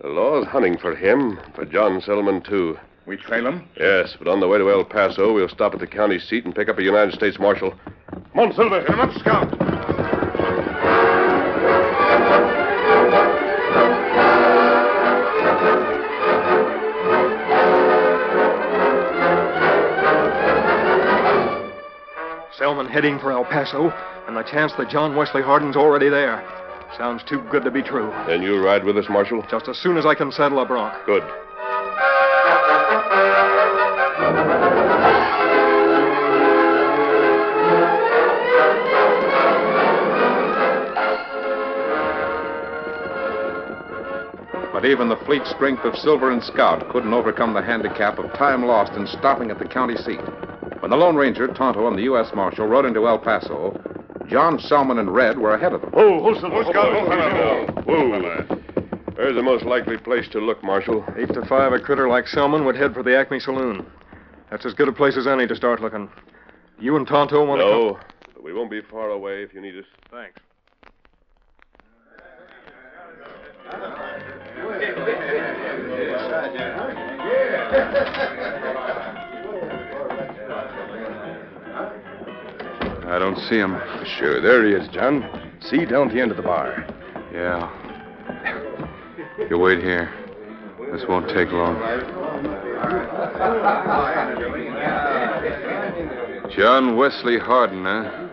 The 0.00 0.06
law's 0.06 0.46
hunting 0.46 0.78
for 0.78 0.94
him, 0.94 1.40
for 1.52 1.64
John 1.64 2.00
Selman, 2.00 2.42
too. 2.42 2.78
We 3.06 3.16
trail 3.16 3.48
him? 3.48 3.68
Yes, 3.76 4.14
but 4.16 4.28
on 4.28 4.38
the 4.38 4.46
way 4.46 4.58
to 4.58 4.70
El 4.70 4.84
Paso, 4.84 5.32
we'll 5.32 5.48
stop 5.48 5.74
at 5.74 5.80
the 5.80 5.86
county 5.88 6.20
seat 6.20 6.44
and 6.44 6.54
pick 6.54 6.68
up 6.68 6.78
a 6.78 6.82
United 6.82 7.12
States 7.14 7.40
Marshal. 7.40 7.74
Come 8.10 8.38
on, 8.38 8.54
Silver. 8.54 8.88
Up, 8.88 9.12
Scout. 9.18 9.71
Heading 22.92 23.18
for 23.18 23.32
El 23.32 23.46
Paso, 23.46 23.88
and 24.28 24.36
the 24.36 24.42
chance 24.42 24.74
that 24.76 24.90
John 24.90 25.16
Wesley 25.16 25.40
Hardin's 25.40 25.76
already 25.76 26.10
there. 26.10 26.46
Sounds 26.98 27.22
too 27.24 27.42
good 27.50 27.64
to 27.64 27.70
be 27.70 27.80
true. 27.80 28.12
Then 28.26 28.42
you 28.42 28.62
ride 28.62 28.84
with 28.84 28.98
us, 28.98 29.06
Marshal? 29.08 29.42
Just 29.50 29.66
as 29.66 29.78
soon 29.78 29.96
as 29.96 30.04
I 30.04 30.14
can 30.14 30.30
saddle 30.30 30.60
a 30.60 30.66
bronc. 30.66 30.92
Good. 31.06 31.22
But 44.70 44.84
even 44.84 45.08
the 45.08 45.16
fleet 45.24 45.46
strength 45.46 45.86
of 45.86 45.96
Silver 45.96 46.30
and 46.30 46.44
Scout 46.44 46.86
couldn't 46.90 47.14
overcome 47.14 47.54
the 47.54 47.62
handicap 47.62 48.18
of 48.18 48.30
time 48.34 48.66
lost 48.66 48.92
in 48.92 49.06
stopping 49.06 49.50
at 49.50 49.58
the 49.58 49.64
county 49.64 49.96
seat. 49.96 50.20
When 50.82 50.90
the 50.90 50.96
Lone 50.96 51.14
Ranger, 51.14 51.46
Tonto, 51.46 51.86
and 51.86 51.96
the 51.96 52.02
U.S. 52.02 52.32
Marshal 52.34 52.66
rode 52.66 52.86
into 52.86 53.06
El 53.06 53.20
Paso, 53.20 53.80
John 54.26 54.58
Selman 54.58 54.98
and 54.98 55.14
Red 55.14 55.38
were 55.38 55.54
ahead 55.54 55.72
of 55.72 55.80
them. 55.80 55.92
Oh, 55.94 56.18
oh, 56.26 56.34
Silver. 56.40 56.64
Whoa, 56.64 56.72
Scout. 56.72 57.86
Whoa, 57.86 59.14
There's 59.14 59.36
the 59.36 59.44
most 59.44 59.64
likely 59.64 59.96
place 59.96 60.26
to 60.30 60.40
look, 60.40 60.60
Marshal? 60.64 61.04
Eight 61.16 61.32
to 61.34 61.46
five, 61.46 61.72
a 61.72 61.78
critter 61.78 62.08
like 62.08 62.26
Selman 62.26 62.64
would 62.64 62.74
head 62.74 62.94
for 62.94 63.04
the 63.04 63.16
Acme 63.16 63.38
Saloon. 63.38 63.86
That's 64.50 64.66
as 64.66 64.74
good 64.74 64.88
a 64.88 64.92
place 64.92 65.16
as 65.16 65.28
any 65.28 65.46
to 65.46 65.54
start 65.54 65.80
looking. 65.80 66.10
You 66.80 66.96
and 66.96 67.06
Tonto 67.06 67.46
want 67.46 67.60
to 67.60 67.64
No, 67.64 68.00
but 68.34 68.42
we 68.42 68.52
won't 68.52 68.68
be 68.68 68.80
far 68.82 69.10
away 69.10 69.44
if 69.44 69.54
you 69.54 69.60
need 69.60 69.78
us. 69.78 69.84
Thanks. 70.10 70.40
I 83.12 83.18
don't 83.18 83.36
see 83.36 83.56
him. 83.56 83.78
Sure, 84.16 84.40
there 84.40 84.66
he 84.66 84.72
is, 84.72 84.88
John. 84.88 85.22
See 85.60 85.84
down 85.84 86.08
at 86.08 86.14
the 86.14 86.20
end 86.22 86.30
of 86.30 86.38
the 86.38 86.42
bar. 86.42 86.86
Yeah. 87.30 87.68
You 89.50 89.58
wait 89.58 89.80
here. 89.80 90.10
This 90.90 91.02
won't 91.06 91.28
take 91.28 91.52
long. 91.52 91.76
John 96.56 96.96
Wesley 96.96 97.38
Hardin, 97.38 97.84
huh? 97.84 98.28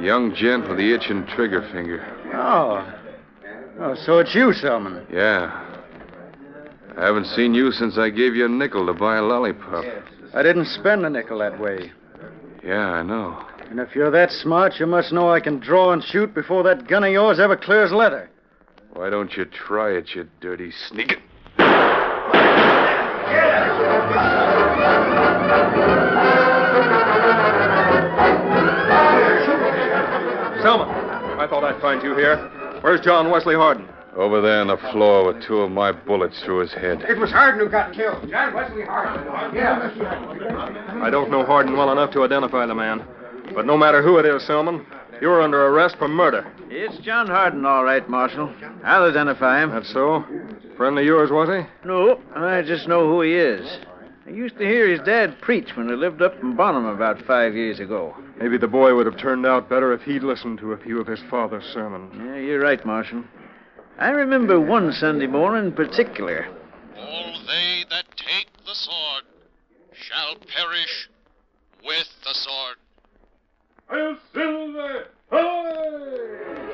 Young 0.00 0.34
gent 0.34 0.68
with 0.68 0.78
the 0.78 0.92
itching 0.92 1.24
trigger 1.36 1.62
finger. 1.70 2.04
Oh. 2.34 2.92
Oh, 3.78 3.94
so 4.04 4.18
it's 4.18 4.34
you, 4.34 4.52
Selman. 4.52 5.06
Yeah. 5.12 5.62
I 6.96 7.04
haven't 7.04 7.26
seen 7.26 7.54
you 7.54 7.70
since 7.70 7.98
I 7.98 8.10
gave 8.10 8.34
you 8.34 8.46
a 8.46 8.48
nickel 8.48 8.86
to 8.86 8.94
buy 8.94 9.18
a 9.18 9.22
lollipop. 9.22 9.84
I 10.34 10.42
didn't 10.42 10.66
spend 10.66 11.06
a 11.06 11.10
nickel 11.10 11.38
that 11.38 11.60
way. 11.60 11.92
Yeah, 12.64 12.92
I 12.92 13.02
know. 13.02 13.44
And 13.68 13.78
if 13.78 13.94
you're 13.94 14.10
that 14.10 14.30
smart, 14.30 14.80
you 14.80 14.86
must 14.86 15.12
know 15.12 15.30
I 15.30 15.40
can 15.40 15.58
draw 15.58 15.92
and 15.92 16.02
shoot 16.02 16.34
before 16.34 16.62
that 16.62 16.88
gun 16.88 17.04
of 17.04 17.10
yours 17.10 17.38
ever 17.38 17.58
clears 17.58 17.92
leather. 17.92 18.30
Why 18.94 19.10
don't 19.10 19.36
you 19.36 19.44
try 19.44 19.90
it, 19.90 20.14
you 20.14 20.26
dirty 20.40 20.70
sneak? 20.88 21.18
Selman, 30.62 30.88
I 30.88 31.46
thought 31.50 31.64
I'd 31.64 31.80
find 31.82 32.02
you 32.02 32.16
here. 32.16 32.36
Where's 32.80 33.02
John 33.02 33.30
Wesley 33.30 33.54
Hardin? 33.54 33.86
Over 34.16 34.40
there 34.40 34.60
on 34.60 34.68
the 34.68 34.76
floor 34.92 35.26
with 35.26 35.42
two 35.42 35.58
of 35.58 35.72
my 35.72 35.90
bullets 35.90 36.40
through 36.44 36.60
his 36.60 36.72
head. 36.72 37.02
It 37.08 37.18
was 37.18 37.30
Hardin 37.30 37.60
who 37.60 37.68
got 37.68 37.92
killed. 37.92 38.28
John 38.30 38.54
Wesley 38.54 38.82
Hardin. 38.84 39.54
Yeah. 39.54 41.02
I 41.02 41.10
don't 41.10 41.30
know 41.30 41.44
Hardin 41.44 41.76
well 41.76 41.90
enough 41.90 42.12
to 42.12 42.22
identify 42.22 42.64
the 42.66 42.74
man. 42.74 43.04
But 43.54 43.66
no 43.66 43.76
matter 43.76 44.02
who 44.02 44.18
it 44.18 44.26
is, 44.26 44.46
Selman, 44.46 44.86
you're 45.20 45.42
under 45.42 45.66
arrest 45.66 45.96
for 45.98 46.06
murder. 46.06 46.46
It's 46.70 46.96
John 46.98 47.26
Hardin, 47.26 47.66
all 47.66 47.84
right, 47.84 48.08
Marshal. 48.08 48.54
I'll 48.84 49.04
identify 49.04 49.62
him. 49.62 49.70
That's 49.70 49.92
so? 49.92 50.24
Friend 50.76 50.98
of 50.98 51.04
yours, 51.04 51.30
was 51.30 51.48
he? 51.48 51.88
No, 51.88 52.20
I 52.36 52.62
just 52.62 52.88
know 52.88 53.08
who 53.08 53.20
he 53.20 53.34
is. 53.34 53.78
I 54.26 54.30
used 54.30 54.56
to 54.58 54.64
hear 54.64 54.88
his 54.88 55.00
dad 55.00 55.40
preach 55.40 55.76
when 55.76 55.88
he 55.88 55.94
lived 55.94 56.22
up 56.22 56.40
in 56.40 56.56
Bonham 56.56 56.86
about 56.86 57.20
five 57.26 57.54
years 57.54 57.78
ago. 57.80 58.16
Maybe 58.40 58.58
the 58.58 58.66
boy 58.68 58.94
would 58.94 59.06
have 59.06 59.18
turned 59.18 59.44
out 59.44 59.68
better 59.68 59.92
if 59.92 60.02
he'd 60.02 60.22
listened 60.22 60.58
to 60.60 60.72
a 60.72 60.78
few 60.78 61.00
of 61.00 61.06
his 61.06 61.20
father's 61.28 61.64
sermons. 61.64 62.12
Yeah, 62.16 62.36
you're 62.36 62.60
right, 62.60 62.84
Marshal. 62.86 63.24
I 63.98 64.10
remember 64.10 64.58
one 64.58 64.92
Sunday 64.92 65.26
morning 65.28 65.66
in 65.66 65.72
particular. 65.72 66.46
All 66.98 67.32
they 67.46 67.84
that 67.90 68.04
take 68.16 68.48
the 68.66 68.74
sword 68.74 69.24
shall 69.92 70.34
perish 70.36 71.08
with 71.84 72.08
the 72.24 72.34
sword. 72.34 72.76
I'll 73.88 74.18
silver! 74.32 75.06
The 75.30 76.73